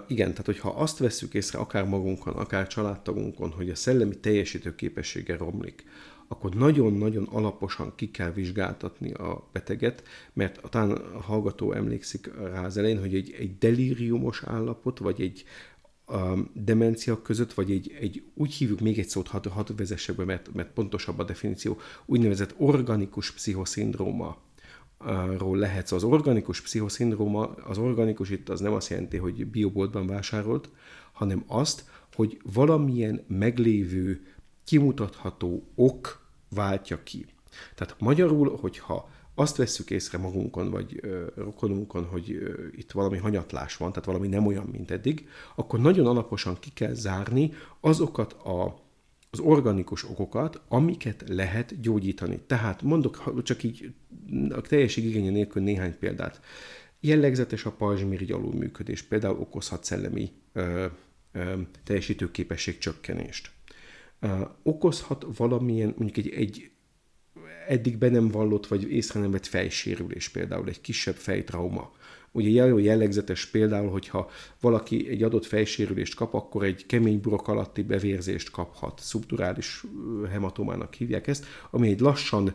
[0.07, 5.37] Igen, tehát hogyha azt vesszük észre akár magunkon, akár családtagunkon, hogy a szellemi teljesítő képessége
[5.37, 5.85] romlik,
[6.29, 12.77] akkor nagyon-nagyon alaposan ki kell vizsgáltatni a beteget, mert talán a hallgató emlékszik rá az
[12.77, 15.45] elején, hogy egy, egy delíriumos állapot, vagy egy
[16.07, 20.25] a demencia között, vagy egy, egy úgy hívjuk még egy szót, hat, hat vezessek be,
[20.25, 24.37] mert, mert pontosabb a definíció, úgynevezett organikus pszichoszindróma
[25.39, 25.87] ról lehet.
[25.87, 30.69] Szóval az organikus pszichoszindróma, az organikus itt az nem azt jelenti, hogy bioboltban vásárolt,
[31.13, 31.85] hanem azt,
[32.15, 34.27] hogy valamilyen meglévő,
[34.65, 37.27] kimutatható ok váltja ki.
[37.75, 43.77] Tehát magyarul, hogyha azt vesszük észre magunkon, vagy ö, rokonunkon, hogy ö, itt valami hanyatlás
[43.77, 48.82] van, tehát valami nem olyan, mint eddig, akkor nagyon alaposan ki kell zárni azokat a,
[49.33, 52.41] az organikus okokat, amiket lehet gyógyítani.
[52.47, 53.95] Tehát mondok csak így
[54.51, 56.41] a teljes igénye nélkül néhány példát.
[57.01, 60.87] Jellegzetes a pajzsmirigy alulműködés, például okozhat szellemi ö,
[61.33, 63.51] ö, teljesítőképesség csökkenést.
[64.21, 66.71] Ö, okozhat valamilyen, mondjuk egy, egy
[67.69, 71.93] eddig be nem vallott, vagy észre nem vett fejsérülés például, egy kisebb fejtrauma.
[72.33, 77.83] Ugye nagyon jellegzetes például, hogyha valaki egy adott fejsérülést kap, akkor egy kemény burok alatti
[77.83, 79.01] bevérzést kaphat.
[79.01, 79.85] Szubdurális
[80.31, 82.55] hematomának hívják ezt, ami egy lassan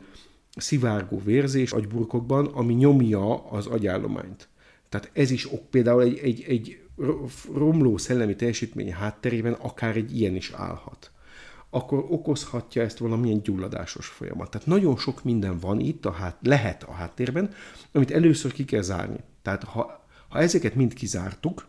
[0.56, 4.48] szivárgó vérzés agyburkokban, ami nyomja az agyállományt.
[4.90, 6.82] Tehát ez is ok, például egy, egy, egy
[7.54, 11.12] romló szellemi teljesítmény hátterében akár egy ilyen is állhat
[11.70, 14.50] akkor okozhatja ezt valamilyen gyulladásos folyamat.
[14.50, 17.54] Tehát nagyon sok minden van itt, a hát, lehet a háttérben,
[17.92, 19.20] amit először ki kell zárni.
[19.48, 21.68] Tehát ha, ha ezeket mind kizártuk,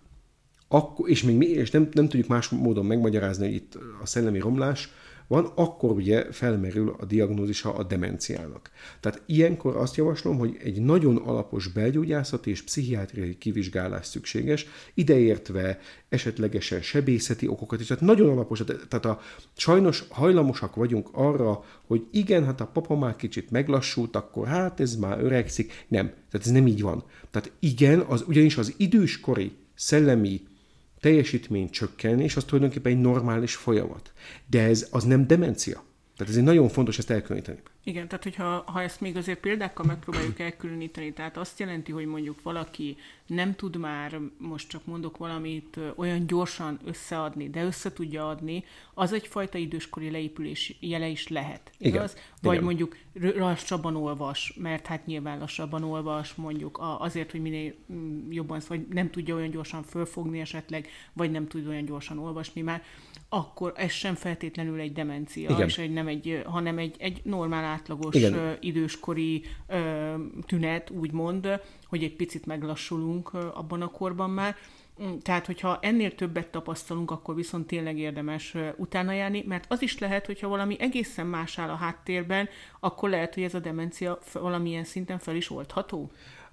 [0.69, 4.38] akkor, és még mi, és nem, nem tudjuk más módon megmagyarázni, hogy itt a szellemi
[4.38, 4.88] romlás
[5.29, 8.71] van, akkor ugye felmerül a diagnózisa a demenciának.
[9.01, 16.83] Tehát ilyenkor azt javaslom, hogy egy nagyon alapos belgyógyászati és pszichiátriai kivizsgálás szükséges, ideértve esetlegesen
[16.83, 17.87] sebészeti okokat is.
[17.87, 19.21] Tehát nagyon alapos, tehát a,
[19.57, 24.97] sajnos hajlamosak vagyunk arra, hogy igen, hát a papa már kicsit meglassult, akkor hát ez
[24.97, 25.85] már öregszik.
[25.88, 27.05] Nem, tehát ez nem így van.
[27.31, 30.41] Tehát igen, az, ugyanis az időskori szellemi
[31.01, 34.13] teljesítmény csökkenés az tulajdonképpen egy normális folyamat.
[34.47, 35.83] De ez az nem demencia.
[36.19, 37.59] Tehát ez egy nagyon fontos ezt elkülöníteni.
[37.85, 42.43] Igen, tehát hogyha ha ezt még azért példákkal megpróbáljuk elkülöníteni, tehát azt jelenti, hogy mondjuk
[42.43, 48.65] valaki nem tud már, most csak mondok valamit, olyan gyorsan összeadni, de össze tudja adni,
[48.95, 51.71] az egyfajta időskori leépülés jele is lehet.
[51.79, 51.95] Igen.
[51.95, 52.17] Igaz?
[52.43, 52.65] Vagy Igen.
[52.65, 58.87] mondjuk lassabban olvas, mert hát nyilván lassabban olvas, mondjuk azért, hogy minél mm, jobban, vagy
[58.89, 62.83] nem tudja olyan gyorsan fölfogni esetleg, vagy nem tud olyan gyorsan olvasni már,
[63.29, 65.67] akkor ez sem feltétlenül egy demencia, Igen.
[65.67, 68.57] és egy, nem egy, hanem egy, egy normál átlagos Igen.
[68.61, 69.45] időskori
[70.47, 74.57] tünet, úgymond, hogy egy picit meglassulunk abban a korban már.
[75.03, 79.99] Mm, tehát, hogyha ennél többet tapasztalunk, akkor viszont tényleg érdemes utána járni, mert az is
[79.99, 82.49] lehet, hogyha valami egészen más áll a háttérben,
[82.81, 86.11] akkor lehet, hogy ez a demencia valamilyen szinten fel is oldható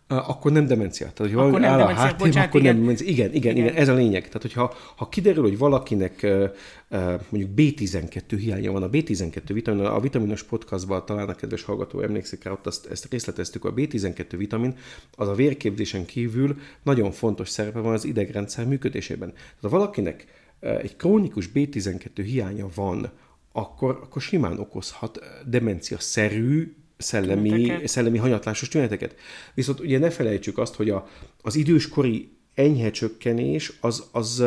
[0.07, 1.11] akkor nem demencia.
[1.13, 2.73] Tehát, hogy akkor nem áll demencia, a háttérben, bocsánat, akkor igen.
[2.73, 3.07] nem demencia.
[3.07, 4.25] Igen, igen, igen, igen, ez a lényeg.
[4.27, 6.27] Tehát, hogyha ha kiderül, hogy valakinek
[7.29, 12.43] mondjuk B12 hiánya van, a B12 vitamin, a vitaminos podcastban talán a kedves hallgató emlékszik
[12.43, 14.75] rá, ott azt, ezt részleteztük, a B12 vitamin
[15.15, 19.29] az a vérképzésen kívül nagyon fontos szerepe van az idegrendszer működésében.
[19.33, 20.25] Tehát ha valakinek
[20.59, 23.11] egy krónikus B12 hiánya van,
[23.51, 29.15] akkor, akkor simán okozhat demencia-szerű szellemi, szellemi hanyatlásos tüneteket.
[29.53, 31.08] Viszont ugye ne felejtsük azt, hogy a,
[31.41, 34.43] az időskori enyhe csökkenés, az, az,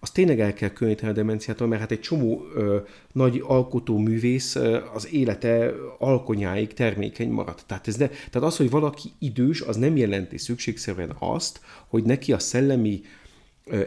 [0.00, 2.78] az tényleg el kell különíteni a demenciától, mert hát egy csomó ö,
[3.12, 7.64] nagy alkotó művész ö, az élete alkonyáig termékeny maradt.
[7.66, 12.32] Tehát, ez ne, tehát az, hogy valaki idős, az nem jelenti szükségszerűen azt, hogy neki
[12.32, 13.00] a szellemi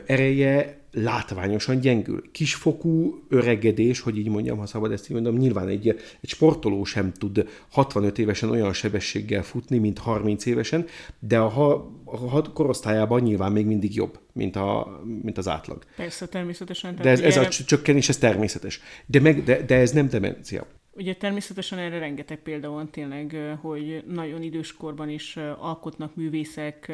[0.06, 2.32] ereje látványosan gyengül.
[2.32, 5.88] Kisfokú öregedés, hogy így mondjam, ha szabad ezt így mondom, nyilván egy,
[6.22, 10.86] egy sportoló sem tud 65 évesen olyan sebességgel futni, mint 30 évesen,
[11.20, 11.74] de a,
[12.06, 15.84] a korosztályában nyilván még mindig jobb, mint, a, mint az átlag.
[15.96, 16.96] Persze, természetesen.
[16.96, 18.82] De ez, ez a csökkenés, ez természetes.
[19.06, 20.68] De, meg, de, de ez nem demencia.
[20.96, 26.92] Ugye természetesen erre rengeteg példa van tényleg, hogy nagyon időskorban is alkotnak művészek,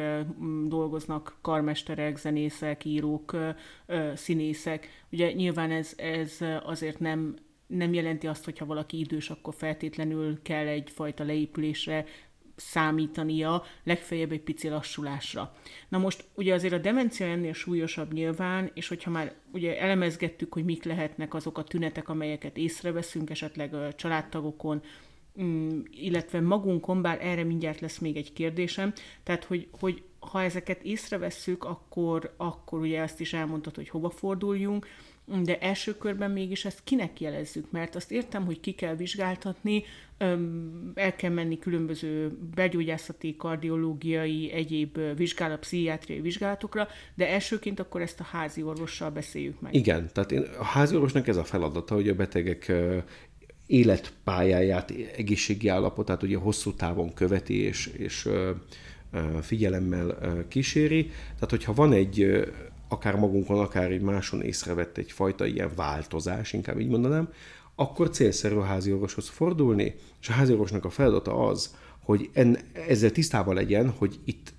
[0.66, 3.36] dolgoznak karmesterek, zenészek, írók,
[4.14, 4.88] színészek.
[5.12, 7.34] Ugye nyilván ez, ez azért nem
[7.66, 12.04] nem jelenti azt, hogyha valaki idős, akkor feltétlenül kell egyfajta leépülésre
[12.60, 15.52] számítania, legfeljebb egy pici lassulásra.
[15.88, 20.64] Na most ugye azért a demencia ennél súlyosabb nyilván, és hogyha már ugye elemezgettük, hogy
[20.64, 24.82] mik lehetnek azok a tünetek, amelyeket észreveszünk esetleg a családtagokon,
[25.42, 28.92] mm, illetve magunkon, bár erre mindjárt lesz még egy kérdésem,
[29.22, 34.86] tehát hogy, hogy ha ezeket észrevesszük, akkor, akkor ugye ezt is elmondtad, hogy hova forduljunk,
[35.42, 39.84] de első körben mégis ezt kinek jelezzük, mert azt értem, hogy ki kell vizsgáltatni,
[40.94, 48.24] el kell menni különböző belgyógyászati, kardiológiai, egyéb vizsgálat, pszichiátriai vizsgálatokra, de elsőként akkor ezt a
[48.24, 49.74] házi orvossal beszéljük meg.
[49.74, 52.72] Igen, tehát én, a házi orvosnak ez a feladata, hogy a betegek
[53.66, 58.28] életpályáját, egészségi állapotát ugye hosszú távon követi és, és
[59.40, 61.06] figyelemmel kíséri.
[61.34, 62.44] Tehát, hogyha van egy
[62.88, 67.28] akár magunkon, akár egy máson észrevett egyfajta ilyen változás, inkább így mondanám,
[67.80, 72.58] akkor célszerű a házi orvoshoz fordulni, és a házi orvosnak a feladata az, hogy en,
[72.88, 74.52] ezzel tisztában legyen, hogy itt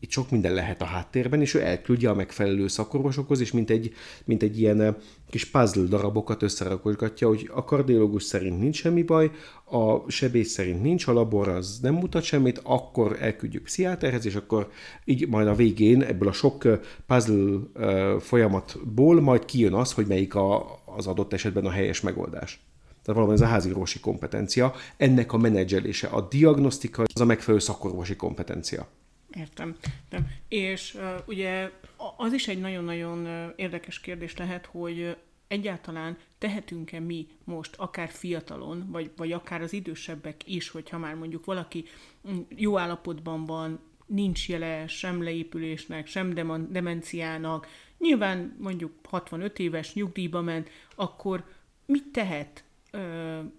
[0.00, 3.94] itt sok minden lehet a háttérben, és ő elküldje a megfelelő szakorvosokhoz, és mint egy,
[4.24, 4.94] mint egy ilyen eh,
[5.30, 9.30] kis puzzle darabokat összerakosgatja, hogy a kardiológus szerint nincs semmi baj,
[9.64, 14.70] a sebész szerint nincs, a labor az nem mutat semmit, akkor elküldjük pszichiáterhez, és akkor
[15.04, 20.06] így majd a végén ebből a sok eh, puzzle eh, folyamatból majd kijön az, hogy
[20.06, 22.60] melyik a, az adott esetben a helyes megoldás.
[23.02, 27.62] Tehát valóban ez a házi orvosi kompetencia, ennek a menedzselése, a diagnosztika az a megfelelő
[27.62, 28.86] szakorvosi kompetencia.
[29.36, 29.76] Értem.
[30.02, 30.30] Értem.
[30.48, 31.70] És uh, ugye
[32.16, 35.16] az is egy nagyon-nagyon érdekes kérdés lehet, hogy
[35.48, 41.44] egyáltalán tehetünk-e mi most, akár fiatalon, vagy, vagy akár az idősebbek is, hogyha már mondjuk
[41.44, 41.84] valaki
[42.30, 46.34] mm, jó állapotban van, nincs jele sem leépülésnek, sem
[46.70, 47.66] demenciának,
[47.98, 51.44] nyilván mondjuk 65 éves nyugdíjba ment, akkor
[51.86, 52.64] mit tehet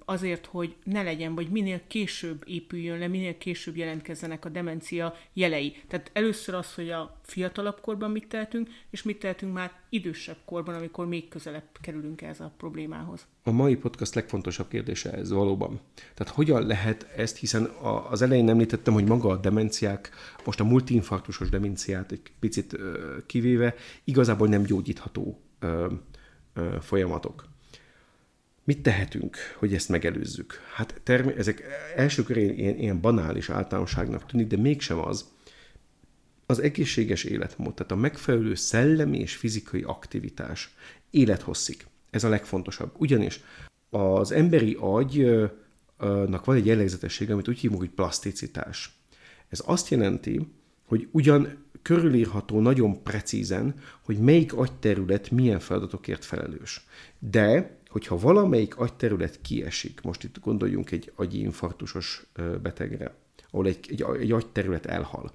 [0.06, 5.76] azért, hogy ne legyen, vagy minél később épüljön le, minél később jelentkezzenek a demencia jelei.
[5.88, 10.76] Tehát először az, hogy a fiatalabb korban mit tehetünk, és mit tehetünk már idősebb korban,
[10.76, 13.28] amikor még közelebb kerülünk ez a problémához.
[13.44, 15.80] A mai podcast legfontosabb kérdése ez valóban.
[16.14, 17.64] Tehát hogyan lehet ezt, hiszen
[18.10, 20.10] az elején említettem, hogy maga a demenciák,
[20.46, 22.78] most a multiinfarktusos demenciát egy picit
[23.26, 25.42] kivéve, igazából nem gyógyítható
[26.80, 27.49] folyamatok
[28.70, 30.54] Mit tehetünk, hogy ezt megelőzzük?
[30.74, 31.64] Hát term- ezek
[31.96, 35.30] első körén ilyen, ilyen banális általánosságnak tűnik, de mégsem az.
[36.46, 40.76] Az egészséges életmód, tehát a megfelelő szellemi és fizikai aktivitás
[41.10, 41.86] élethosszig.
[42.10, 42.94] Ez a legfontosabb.
[42.98, 43.44] Ugyanis
[43.90, 49.00] az emberi agynak van egy jellegzetessége, amit úgy hívunk, hogy plaszticitás.
[49.48, 50.48] Ez azt jelenti,
[50.86, 56.86] hogy ugyan körülírható nagyon precízen, hogy melyik agyterület milyen feladatokért felelős.
[57.20, 62.26] De hogyha valamelyik agyterület kiesik, most itt gondoljunk egy agyi infarktusos
[62.62, 63.16] betegre,
[63.52, 65.32] ahol egy, egy, egy agyterület elhal,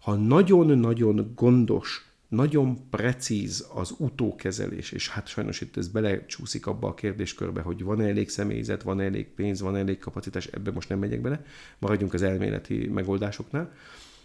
[0.00, 6.94] ha nagyon-nagyon gondos, nagyon precíz az utókezelés, és hát sajnos itt ez belecsúszik abba a
[6.94, 11.20] kérdéskörbe, hogy van elég személyzet, van elég pénz, van elég kapacitás, ebbe most nem megyek
[11.20, 11.44] bele,
[11.78, 13.72] maradjunk az elméleti megoldásoknál.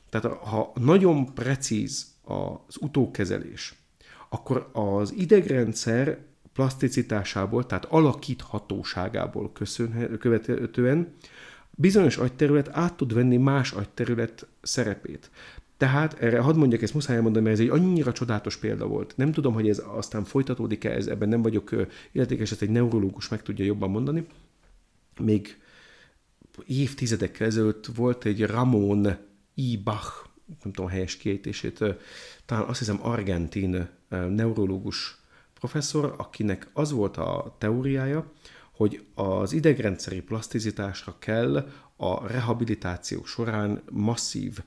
[0.09, 3.73] Tehát ha nagyon precíz az utókezelés,
[4.29, 6.19] akkor az idegrendszer
[6.59, 9.51] plaszticitásából, tehát alakíthatóságából
[10.19, 11.13] követően
[11.71, 15.29] bizonyos agyterület át tud venni más agyterület szerepét.
[15.77, 19.13] Tehát erre hadd mondjak, ezt muszáj elmondani, mert ez egy annyira csodálatos példa volt.
[19.17, 21.75] Nem tudom, hogy ez aztán folytatódik-e, ez, ebben nem vagyok
[22.11, 24.25] illetékes, ezt egy neurológus meg tudja jobban mondani.
[25.19, 25.57] Még
[26.65, 29.07] évtizedekkel ezelőtt volt egy Ramon
[29.53, 29.77] I.
[29.77, 31.83] Bach, nem tudom a helyes kiejtését,
[32.45, 35.18] talán azt hiszem argentin neurológus
[35.59, 38.31] professzor, akinek az volt a teóriája,
[38.71, 44.59] hogy az idegrendszeri plaszticitásra kell a rehabilitáció során masszív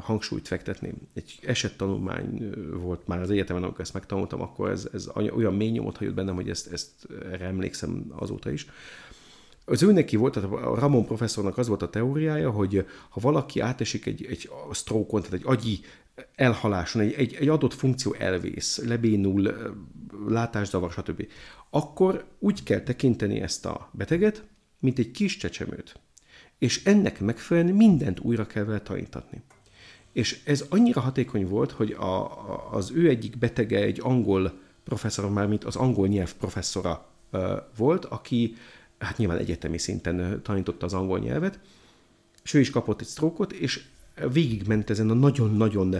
[0.00, 0.94] hangsúlyt fektetni.
[1.14, 5.96] Egy esettanulmány volt már az egyetemen, amikor ezt megtanultam, akkor ez, ez olyan mély nyomot
[5.96, 8.66] hagyott bennem, hogy ezt, ezt erre emlékszem azóta is.
[9.68, 13.60] Az ő neki volt, tehát a Ramon professzornak az volt a teóriája, hogy ha valaki
[13.60, 15.80] átesik egy, egy stroke tehát egy agyi
[16.34, 19.54] elhaláson, egy, egy, egy adott funkció elvész, lebénul,
[20.28, 21.26] látászavar, stb.,
[21.70, 24.44] akkor úgy kell tekinteni ezt a beteget,
[24.80, 26.00] mint egy kis csecsemőt.
[26.58, 29.42] És ennek megfelelően mindent újra kell vele tanítatni.
[30.12, 35.46] És ez annyira hatékony volt, hogy a, az ő egyik betege egy angol professzor, már
[35.46, 37.06] mint az angol nyelv professzora
[37.76, 38.56] volt, aki
[38.98, 41.58] hát nyilván egyetemi szinten tanította az angol nyelvet,
[42.42, 43.84] és ő is kapott egy sztrókot, és
[44.32, 45.96] végigment ezen a nagyon-nagyon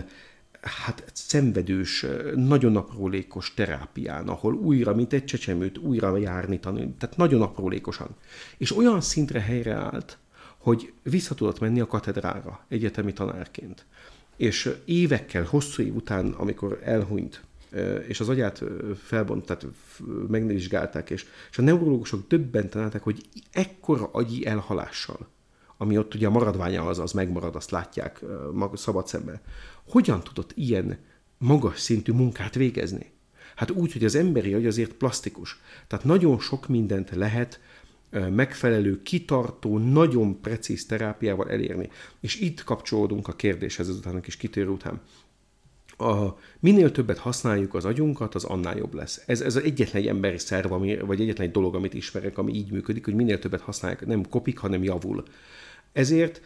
[0.61, 7.41] hát szenvedős, nagyon aprólékos terápián, ahol újra, mint egy csecsemőt, újra járni tanulni, tehát nagyon
[7.41, 8.15] aprólékosan.
[8.57, 10.17] És olyan szintre helyreállt,
[10.57, 13.85] hogy vissza tudott menni a katedrára egyetemi tanárként.
[14.37, 17.41] És évekkel, hosszú év után, amikor elhunyt,
[18.07, 18.63] és az agyát
[19.03, 19.65] felbont, tehát
[20.27, 23.21] megvizsgálták, és, és a neurológusok döbbenten álltak, hogy
[23.51, 25.27] ekkora agyi elhalással,
[25.77, 28.23] ami ott ugye a maradványa az, az megmarad, azt látják
[28.73, 29.41] szabad szemben.
[29.87, 30.97] Hogyan tudott ilyen
[31.37, 33.11] magas szintű munkát végezni?
[33.55, 35.59] Hát úgy, hogy az emberi agy azért plastikus.
[35.87, 37.59] Tehát nagyon sok mindent lehet
[38.29, 41.89] megfelelő, kitartó, nagyon precíz terápiával elérni.
[42.19, 45.01] És itt kapcsolódunk a kérdéshez ezután a kis kitérő után.
[45.97, 49.23] A, minél többet használjuk az agyunkat, az annál jobb lesz.
[49.25, 52.53] Ez, ez az egyetlen egy emberi szerv, ami, vagy egyetlen egy dolog, amit ismerek, ami
[52.53, 55.23] így működik, hogy minél többet használják, nem kopik, hanem javul.
[55.91, 56.41] Ezért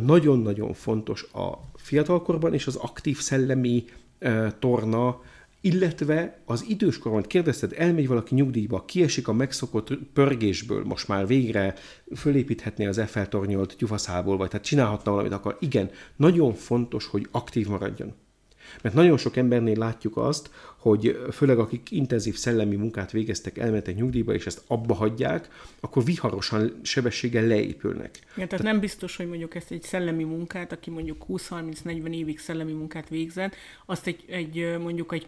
[0.00, 3.84] nagyon-nagyon fontos a fiatalkorban és az aktív szellemi
[4.58, 5.20] torna,
[5.60, 11.74] illetve az időskorban kérdezted, elmegy valaki nyugdíjba, kiesik a megszokott pörgésből, most már végre
[12.16, 15.56] fölépíthetné az Eiffel tornyolt gyufaszából, vagy tehát csinálhatna valamit akar.
[15.60, 18.14] Igen, nagyon fontos, hogy aktív maradjon.
[18.82, 24.34] Mert nagyon sok embernél látjuk azt, hogy főleg akik intenzív szellemi munkát végeztek, elmentek nyugdíjba,
[24.34, 25.48] és ezt abba hagyják,
[25.80, 28.10] akkor viharosan sebességgel leépülnek.
[28.14, 32.38] Ja, tehát, tehát nem biztos, hogy mondjuk ezt egy szellemi munkát, aki mondjuk 20-30-40 évig
[32.38, 33.54] szellemi munkát végzett,
[33.86, 35.26] azt egy, egy mondjuk egy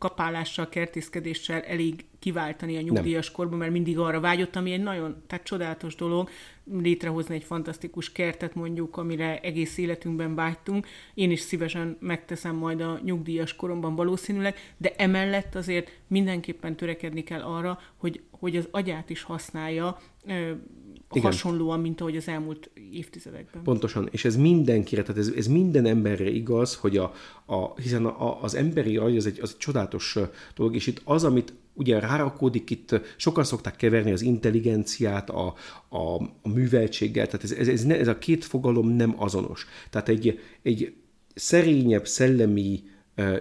[0.00, 3.34] kapálással, kertészkedéssel elég kiváltani a nyugdíjas Nem.
[3.34, 6.28] korban, mert mindig arra vágyott, ami egy nagyon, tehát csodálatos dolog,
[6.72, 10.86] létrehozni egy fantasztikus kertet mondjuk, amire egész életünkben vágytunk.
[11.14, 17.42] Én is szívesen megteszem majd a nyugdíjas koromban valószínűleg, de emellett azért mindenképpen törekedni kell
[17.42, 19.98] arra, hogy, hogy az agyát is használja,
[21.12, 21.30] igen.
[21.30, 23.62] hasonlóan, mint ahogy az elmúlt évtizedekben.
[23.62, 27.12] Pontosan, és ez mindenkire, tehát ez, ez minden emberre igaz, hogy a,
[27.46, 30.18] a, hiszen a, az emberi agy az egy, az egy csodálatos
[30.54, 35.54] dolog, és itt az, amit ugye rárakódik, itt sokan szokták keverni az intelligenciát a,
[35.88, 39.66] a, a műveltséggel, tehát ez, ez, ez, ne, ez a két fogalom nem azonos.
[39.90, 40.94] Tehát egy, egy
[41.34, 42.82] szerényebb szellemi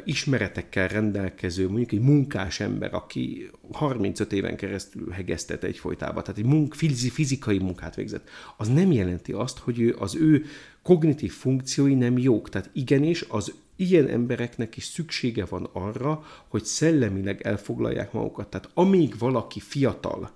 [0.06, 6.74] ismeretekkel rendelkező, mondjuk egy munkás ember, aki 35 éven keresztül hegesztett egyfolytában, tehát egy munk,
[7.12, 10.46] fizikai munkát végzett, az nem jelenti azt, hogy az ő
[10.82, 12.50] kognitív funkciói nem jók.
[12.50, 18.50] Tehát igenis az ilyen embereknek is szüksége van arra, hogy szellemileg elfoglalják magukat.
[18.50, 20.32] Tehát amíg valaki fiatal,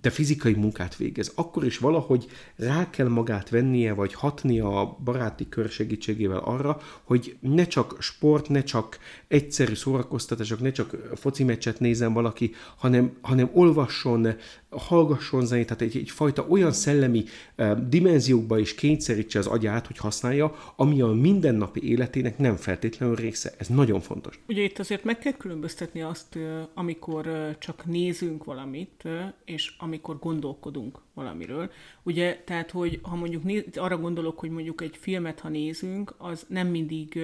[0.00, 2.26] de fizikai munkát végez, akkor is valahogy
[2.56, 8.48] rá kell magát vennie, vagy hatnia a baráti kör segítségével arra, hogy ne csak sport,
[8.48, 14.36] ne csak egyszerű szórakoztatások, ne csak foci meccset nézzen valaki, hanem, hanem olvasson,
[14.70, 17.24] hallgasson zenét, tehát egy, egyfajta olyan szellemi
[17.58, 23.52] uh, dimenziókba is kényszerítse az agyát, hogy használja, ami a mindennapi életének nem feltétlenül része.
[23.58, 24.40] Ez nagyon fontos.
[24.48, 26.38] Ugye itt azért meg kell különböztetni azt,
[26.74, 29.08] amikor csak nézünk valamit,
[29.44, 31.70] és amikor gondolkodunk valamiről.
[32.02, 36.44] Ugye, tehát, hogy ha mondjuk néz, arra gondolok, hogy mondjuk egy filmet, ha nézünk, az
[36.48, 37.18] nem mindig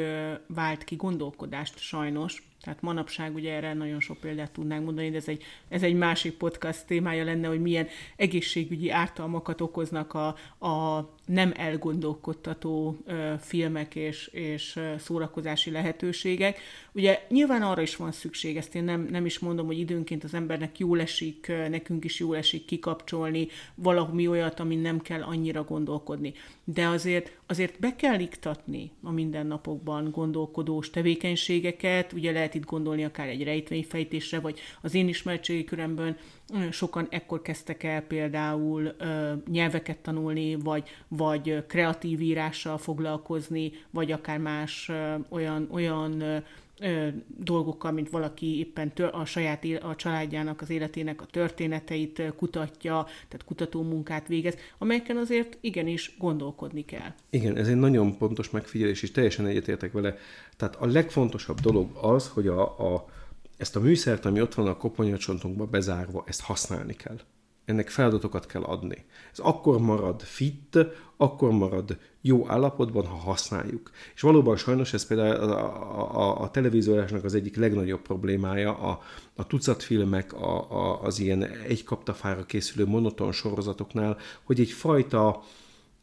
[0.46, 5.28] vált ki gondolkodást sajnos, tehát manapság ugye erre nagyon sok példát tudnánk mondani, de ez
[5.28, 7.86] egy, ez egy másik podcast témája lenne, hogy milyen
[8.16, 10.26] egészségügyi ártalmakat okoznak a,
[10.66, 16.58] a nem elgondolkodtató ö, filmek és, és szórakozási lehetőségek.
[16.92, 20.34] Ugye nyilván arra is van szükség, ezt én nem, nem is mondom, hogy időnként az
[20.34, 26.32] embernek jól esik, nekünk is jól esik kikapcsolni valami olyat, amin nem kell annyira gondolkodni.
[26.64, 33.28] De azért, azért be kell iktatni a mindennapokban gondolkodós tevékenységeket, ugye lehet itt gondolni akár
[33.28, 36.16] egy rejtvényfejtésre, vagy az én ismertségi körömben
[36.70, 44.38] sokan ekkor kezdtek el például ö, nyelveket tanulni, vagy, vagy kreatív írással foglalkozni, vagy akár
[44.38, 46.22] más ö, olyan, olyan
[47.38, 53.44] dolgokkal, mint valaki éppen a saját él, a családjának, az életének a történeteit kutatja, tehát
[53.44, 57.12] kutató munkát végez, amelyeken azért igenis gondolkodni kell.
[57.30, 60.16] Igen, ez egy nagyon pontos megfigyelés, és teljesen egyetértek vele.
[60.56, 63.08] Tehát a legfontosabb dolog az, hogy a, a
[63.56, 67.20] ezt a műszert, ami ott van a koponyacsontunkba bezárva, ezt használni kell.
[67.66, 69.04] Ennek feladatokat kell adni.
[69.32, 70.78] Ez akkor marad fit,
[71.16, 73.90] akkor marad jó állapotban, ha használjuk.
[74.14, 79.02] És valóban sajnos ez például a, a, a televíziórásnak az egyik legnagyobb problémája, a,
[79.34, 85.42] a tucatfilmek, a, a, az ilyen egy kaptafára készülő monoton sorozatoknál, hogy egy fajta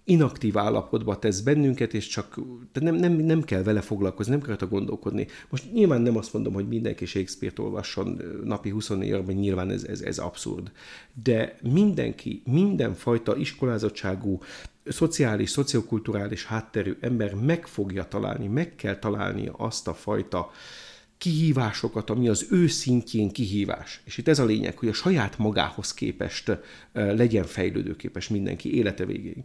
[0.04, 2.39] inaktív állapotba tesz bennünket, és csak
[2.74, 5.28] nem, nem, nem kell vele foglalkozni, nem kell gondolkodni.
[5.49, 10.01] Most nyilván nem azt mondom, hogy mindenki Shakespeare-t olvasson napi 24 órában, nyilván ez, ez,
[10.01, 10.72] ez abszurd.
[11.24, 14.39] De mindenki, mindenfajta iskolázottságú,
[14.86, 20.51] szociális, szociokulturális hátterű ember meg fogja találni, meg kell találnia azt a fajta
[21.18, 24.01] kihívásokat, ami az ő szintjén kihívás.
[24.06, 26.58] És itt ez a lényeg, hogy a saját magához képest
[26.91, 29.43] legyen fejlődőképes mindenki élete végéig.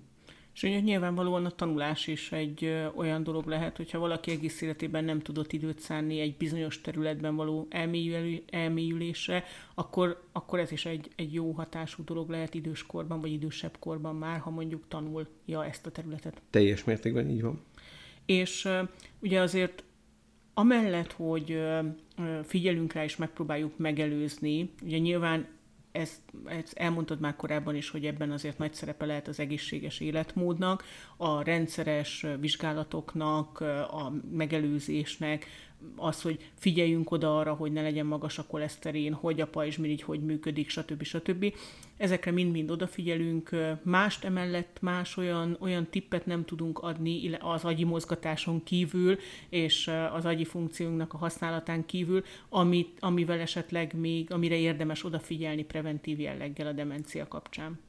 [0.59, 5.21] És ugye nyilvánvalóan a tanulás is egy olyan dolog lehet, hogyha valaki egész életében nem
[5.21, 9.45] tudott időt szánni egy bizonyos területben való elmélyül, elmélyülésre,
[9.75, 14.39] akkor, akkor ez is egy, egy jó hatású dolog lehet időskorban, vagy idősebb korban már,
[14.39, 16.43] ha mondjuk tanulja ezt a területet.
[16.51, 17.61] Teljes mértékben így van.
[18.27, 18.69] És
[19.21, 19.85] ugye azért
[20.55, 21.63] amellett, hogy
[22.45, 24.71] figyelünk rá és megpróbáljuk megelőzni.
[24.83, 25.47] Ugye nyilván
[25.93, 30.85] ezt, ezt elmondtad már korábban is, hogy ebben azért nagy szerepe lehet az egészséges életmódnak,
[31.17, 33.61] a rendszeres vizsgálatoknak,
[33.91, 35.47] a megelőzésnek,
[35.97, 40.25] az, hogy figyeljünk oda arra, hogy ne legyen magas a koleszterin, hogy a pajzsmirigy hogy
[40.25, 41.03] működik, stb.
[41.03, 41.55] stb.
[41.97, 43.51] Ezekre mind-mind odafigyelünk.
[43.83, 49.17] Mást emellett más olyan, olyan tippet nem tudunk adni az agyi mozgatáson kívül,
[49.49, 56.21] és az agyi funkciónknak a használatán kívül, amit, amivel esetleg még, amire érdemes odafigyelni preventív
[56.21, 57.81] jelleggel a demencia kapcsán.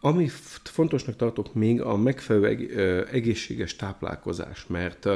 [0.00, 0.28] Ami
[0.62, 5.08] fontosnak tartok még a megfelelő egészséges táplálkozás, mert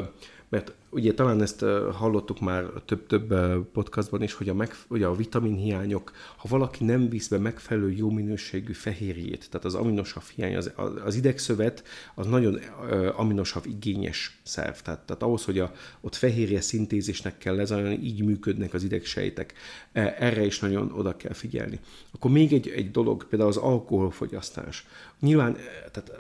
[0.50, 3.34] mert ugye talán ezt hallottuk már több-több
[3.72, 8.10] podcastban is, hogy a, meg, ugye a vitaminhiányok, ha valaki nem visz be megfelelő jó
[8.10, 10.72] minőségű fehérjét, tehát az aminosav hiány, az,
[11.04, 11.84] az idegszövet,
[12.14, 12.58] az nagyon
[13.16, 14.74] aminosav igényes szerv.
[14.74, 19.54] Tehát, tehát ahhoz, hogy a, ott fehérje szintézisnek kell lezajlani, így működnek az idegsejtek.
[19.92, 21.80] E, erre is nagyon oda kell figyelni.
[22.10, 24.86] Akkor még egy, egy dolog, például az alkoholfogyasztás.
[25.20, 25.56] Nyilván,
[25.92, 26.12] tehát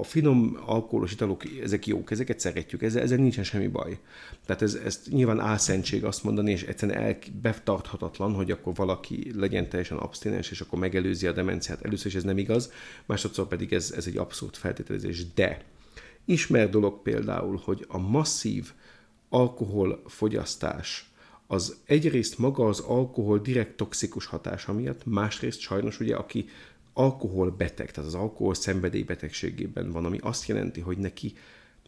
[0.00, 3.98] a finom alkoholos italok, ezek jók, ezeket szeretjük, ezzel, ezzel nincsen semmi baj.
[4.46, 9.68] Tehát ez, ez nyilván álszentség azt mondani, és egyszerűen el, betarthatatlan, hogy akkor valaki legyen
[9.68, 11.84] teljesen abstinens, és akkor megelőzi a demenciát.
[11.84, 12.72] Először is ez nem igaz,
[13.06, 15.32] másodszor pedig ez, ez egy abszolút feltételezés.
[15.32, 15.64] De
[16.24, 18.72] ismer dolog például, hogy a masszív
[19.28, 21.12] alkoholfogyasztás
[21.46, 26.48] az egyrészt maga az alkohol direkt toxikus hatása miatt, másrészt sajnos ugye, aki
[26.92, 31.32] alkoholbeteg, tehát az alkohol szenvedélybetegségében van, ami azt jelenti, hogy neki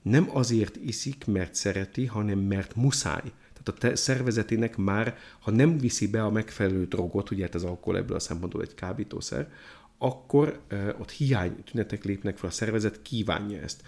[0.03, 3.23] nem azért iszik, mert szereti, hanem mert muszáj.
[3.53, 7.65] Tehát a te szervezetének már, ha nem viszi be a megfelelő drogot, ugye hát az
[7.65, 9.53] alkohol ebből a szempontból egy kábítószer,
[9.99, 13.83] akkor uh, ott hiány tünetek lépnek fel, a szervezet kívánja ezt.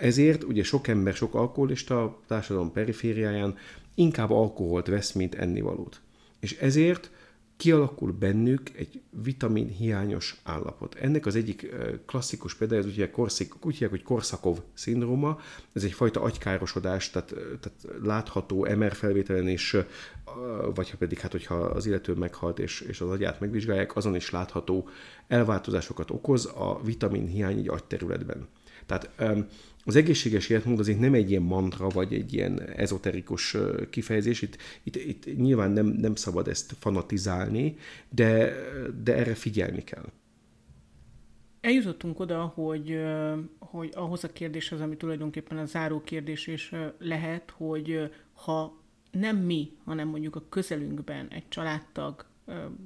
[0.00, 3.56] Ezért ugye sok ember, sok alkoholista a társadalom perifériáján
[3.94, 6.00] inkább alkoholt vesz, mint ennivalót.
[6.40, 7.10] És ezért
[7.56, 10.94] kialakul bennük egy vitamin hiányos állapot.
[10.94, 11.74] Ennek az egyik
[12.06, 15.40] klasszikus példája, az ugye korszik, úgy hívják, hogy Korszakov szindróma,
[15.72, 17.28] ez egyfajta agykárosodás, tehát,
[17.60, 19.76] tehát látható MR felvételen is,
[20.74, 24.30] vagy ha pedig, hát hogyha az illető meghalt és, és az agyát megvizsgálják, azon is
[24.30, 24.88] látható
[25.28, 28.48] elváltozásokat okoz a vitamin hiány egy agyterületben.
[28.86, 29.10] Tehát
[29.84, 33.56] az egészséges életmód azért nem egy ilyen mantra, vagy egy ilyen ezoterikus
[33.90, 37.76] kifejezés, itt, itt, itt nyilván nem, nem szabad ezt fanatizálni,
[38.08, 38.52] de,
[39.02, 40.04] de erre figyelni kell.
[41.60, 43.00] Eljutottunk oda, hogy,
[43.58, 49.70] hogy ahhoz a kérdéshez, ami tulajdonképpen a záró kérdés is lehet, hogy ha nem mi,
[49.84, 52.26] hanem mondjuk a közelünkben egy családtag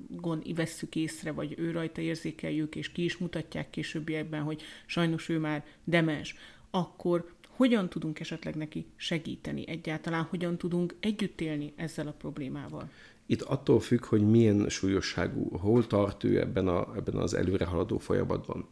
[0.08, 5.38] gond vesszük észre, vagy ő rajta érzékeljük, és ki is mutatják későbbiekben, hogy sajnos ő
[5.38, 6.34] már demens,
[6.70, 12.90] akkor hogyan tudunk esetleg neki segíteni egyáltalán, hogyan tudunk együtt élni ezzel a problémával?
[13.26, 18.68] Itt attól függ, hogy milyen súlyosságú, hol tart ő ebben, a, ebben az előrehaladó folyamatban.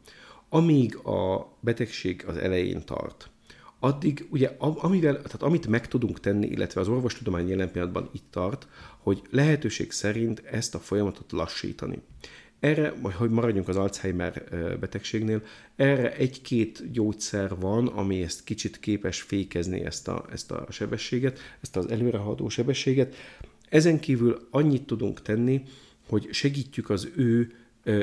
[0.48, 3.30] Amíg a betegség az elején tart,
[3.78, 8.68] addig ugye amivel, tehát amit meg tudunk tenni, illetve az orvostudomány jelen pillanatban itt tart,
[8.98, 12.02] hogy lehetőség szerint ezt a folyamatot lassítani.
[12.60, 14.44] Erre, hogy maradjunk az Alzheimer
[14.80, 15.42] betegségnél,
[15.76, 21.76] erre egy-két gyógyszer van, ami ezt kicsit képes fékezni ezt a, ezt a sebességet, ezt
[21.76, 23.14] az előrehaladó sebességet.
[23.68, 25.62] Ezen kívül annyit tudunk tenni,
[26.08, 27.52] hogy segítjük az ő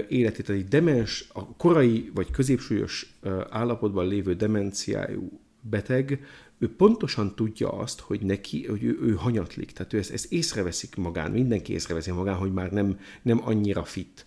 [0.09, 3.15] életét, egy demens, a korai vagy középsúlyos
[3.49, 6.25] állapotban lévő demenciájú beteg,
[6.57, 10.95] ő pontosan tudja azt, hogy neki, hogy ő, ő hanyatlik, tehát ő ezt, ezt észreveszik
[10.95, 14.25] magán, mindenki észreveszi magán, hogy már nem, nem annyira fit.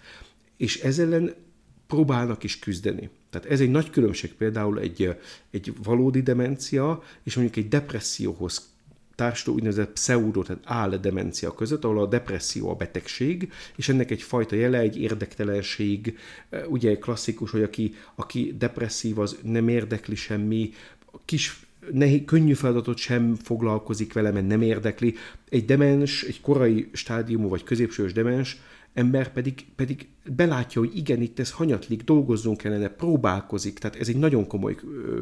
[0.57, 1.35] És ezzel ellen
[1.87, 3.11] próbálnak is küzdeni.
[3.31, 5.17] Tehát ez egy nagy különbség például egy,
[5.51, 8.75] egy valódi demencia, és mondjuk egy depresszióhoz
[9.17, 14.23] társuló úgynevezett pseudo, tehát áll demencia között, ahol a depresszió a betegség, és ennek egy
[14.23, 16.19] fajta jele, egy érdektelenség,
[16.69, 20.71] ugye klasszikus, hogy aki, aki depresszív, az nem érdekli semmi,
[21.25, 25.15] kis nehéz, könnyű feladatot sem foglalkozik vele, mert nem érdekli.
[25.49, 28.57] Egy demens, egy korai stádiumú vagy középsős demens
[28.97, 30.07] ember pedig, pedig
[30.37, 34.77] belátja, hogy igen, itt ez hanyatlik, dolgozzunk kellene, próbálkozik, tehát ez egy nagyon komoly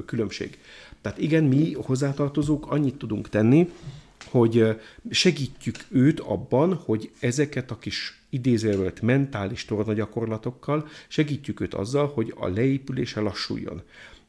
[0.07, 0.59] különbség.
[1.01, 3.71] Tehát igen, mi hozzátartozók annyit tudunk tenni,
[4.25, 4.81] hogy
[5.11, 12.49] segítjük őt abban, hogy ezeket a kis idézőjelölt mentális tornagyakorlatokkal segítjük őt azzal, hogy a
[12.49, 13.83] leépülése lassuljon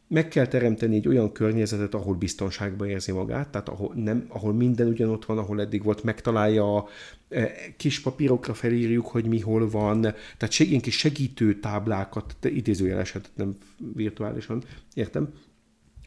[0.08, 4.88] meg kell teremteni egy olyan környezetet, ahol biztonságban érzi magát, tehát ahol, nem, ahol minden
[4.88, 6.88] ugyanott van, ahol eddig volt, megtalálja, a
[7.30, 13.58] e, kis papírokra felírjuk, hogy mi hol van, tehát ilyen kis segítő táblákat, idézőjelesen, nem
[13.94, 15.34] virtuálisan, értem,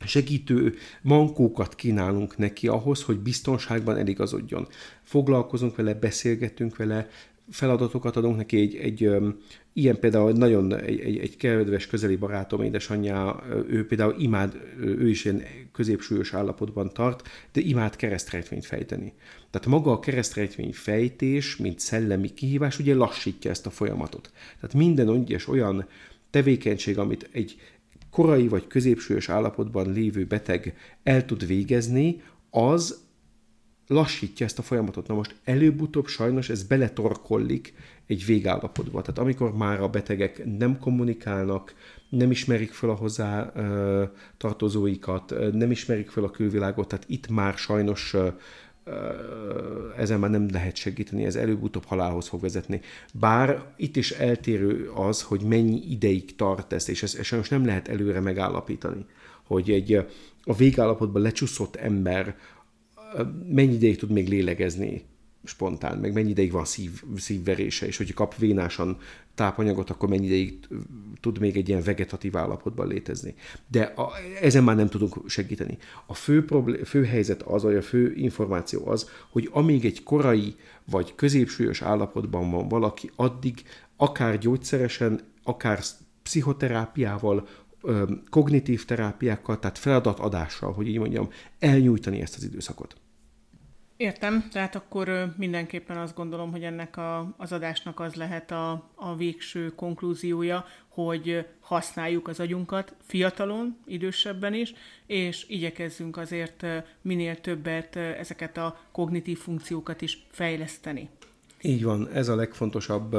[0.05, 4.69] segítő mankókat kínálunk neki ahhoz, hogy biztonságban eligazodjon.
[5.03, 7.09] Foglalkozunk vele, beszélgetünk vele,
[7.51, 9.11] feladatokat adunk neki, egy, egy
[9.79, 15.25] ilyen például nagyon egy, egy, egy kedves közeli barátom, édesanyja, ő például imád, ő is
[15.25, 19.13] ilyen középsúlyos állapotban tart, de imád keresztrejtvényt fejteni.
[19.51, 24.33] Tehát maga a keresztrejtvény fejtés, mint szellemi kihívás, ugye lassítja ezt a folyamatot.
[24.61, 25.87] Tehát minden egyes olyan
[26.31, 27.57] tevékenység, amit egy
[28.11, 33.07] korai vagy középsúlyos állapotban lévő beteg el tud végezni, az
[33.89, 35.07] lassítja ezt a folyamatot.
[35.07, 37.75] Na most előbb-utóbb sajnos ez beletorkollik
[38.07, 39.01] egy végállapotba.
[39.01, 41.75] Tehát amikor már a betegek nem kommunikálnak,
[42.09, 43.53] nem ismerik fel a hozzá
[44.37, 48.15] tartozóikat, nem ismerik fel a külvilágot, tehát itt már sajnos
[49.97, 52.81] ezen már nem lehet segíteni, ez előbb-utóbb halálhoz fog vezetni.
[53.13, 57.67] Bár itt is eltérő az, hogy mennyi ideig tart ez, és ezt, ezt sajnos nem
[57.67, 59.05] lehet előre megállapítani,
[59.43, 60.07] hogy egy
[60.45, 62.37] a végállapotban lecsúszott ember
[63.49, 65.05] mennyi ideig tud még lélegezni
[65.45, 68.99] spontán, meg mennyi ideig van szív, szívverése, és hogyha kap vénásan
[69.35, 70.59] tápanyagot, akkor mennyi ideig
[71.21, 73.35] tud még egy ilyen vegetatív állapotban létezni.
[73.71, 75.79] De a, ezen már nem tudunk segíteni.
[76.07, 80.55] A fő, problém, fő helyzet az, vagy a fő információ az, hogy amíg egy korai
[80.85, 83.63] vagy középsúlyos állapotban van valaki, addig
[83.97, 85.81] akár gyógyszeresen, akár
[86.23, 87.47] pszichoterápiával,
[88.31, 92.97] kognitív terápiákkal, tehát feladatadással, hogy így mondjam, elnyújtani ezt az időszakot.
[93.97, 99.17] Értem, tehát akkor mindenképpen azt gondolom, hogy ennek a, az adásnak az lehet a, a
[99.17, 104.73] végső konklúziója, hogy használjuk az agyunkat fiatalon, idősebben is,
[105.07, 106.67] és igyekezzünk azért
[107.03, 111.09] minél többet ezeket a kognitív funkciókat is fejleszteni.
[111.63, 113.17] Így van, ez a legfontosabb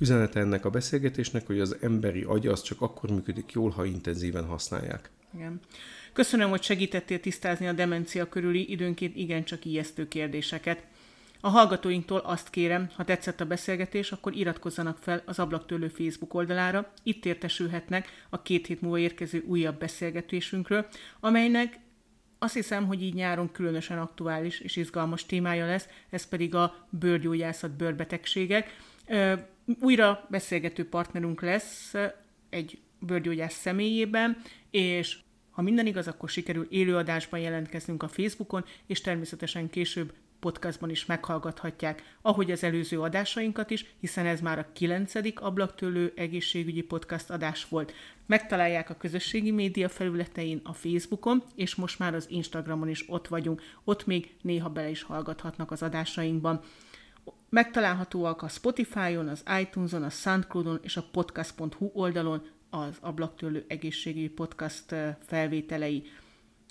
[0.00, 4.44] üzenete ennek a beszélgetésnek, hogy az emberi agy az csak akkor működik jól, ha intenzíven
[4.44, 5.10] használják.
[5.34, 5.60] Igen.
[6.12, 10.86] Köszönöm, hogy segítettél tisztázni a demencia körüli időnként igencsak ijesztő kérdéseket.
[11.40, 16.92] A hallgatóinktól azt kérem, ha tetszett a beszélgetés, akkor iratkozzanak fel az Ablaktőlő Facebook oldalára,
[17.02, 20.86] itt értesülhetnek a két hét múlva érkező újabb beszélgetésünkről,
[21.20, 21.78] amelynek
[22.42, 27.76] azt hiszem, hogy így nyáron különösen aktuális és izgalmas témája lesz, ez pedig a bőrgyógyászat,
[27.76, 28.76] bőrbetegségek.
[29.80, 31.94] Újra beszélgető partnerünk lesz
[32.50, 35.18] egy bőrgyógyász személyében, és
[35.50, 42.16] ha minden igaz, akkor sikerül élőadásban jelentkeznünk a Facebookon, és természetesen később podcastban is meghallgathatják,
[42.22, 47.92] ahogy az előző adásainkat is, hiszen ez már a kilencedik ablaktőlő egészségügyi podcast adás volt.
[48.32, 53.62] Megtalálják a közösségi média felületein a Facebookon, és most már az Instagramon is ott vagyunk.
[53.84, 56.60] Ott még néha bele is hallgathatnak az adásainkban.
[57.48, 64.94] Megtalálhatóak a Spotify-on, az iTunes-on, a Soundcloud-on és a podcast.hu oldalon az ablaktőlő egészségügyi podcast
[65.26, 66.02] felvételei.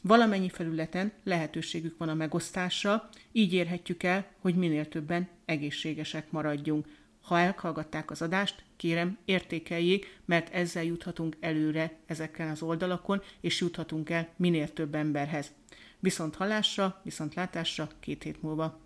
[0.03, 6.85] Valamennyi felületen lehetőségük van a megosztásra, így érhetjük el, hogy minél többen egészségesek maradjunk.
[7.21, 14.09] Ha elhallgatták az adást, kérem, értékeljék, mert ezzel juthatunk előre ezeken az oldalakon, és juthatunk
[14.09, 15.51] el minél több emberhez.
[15.99, 18.79] Viszont hallásra, viszont látásra két hét múlva.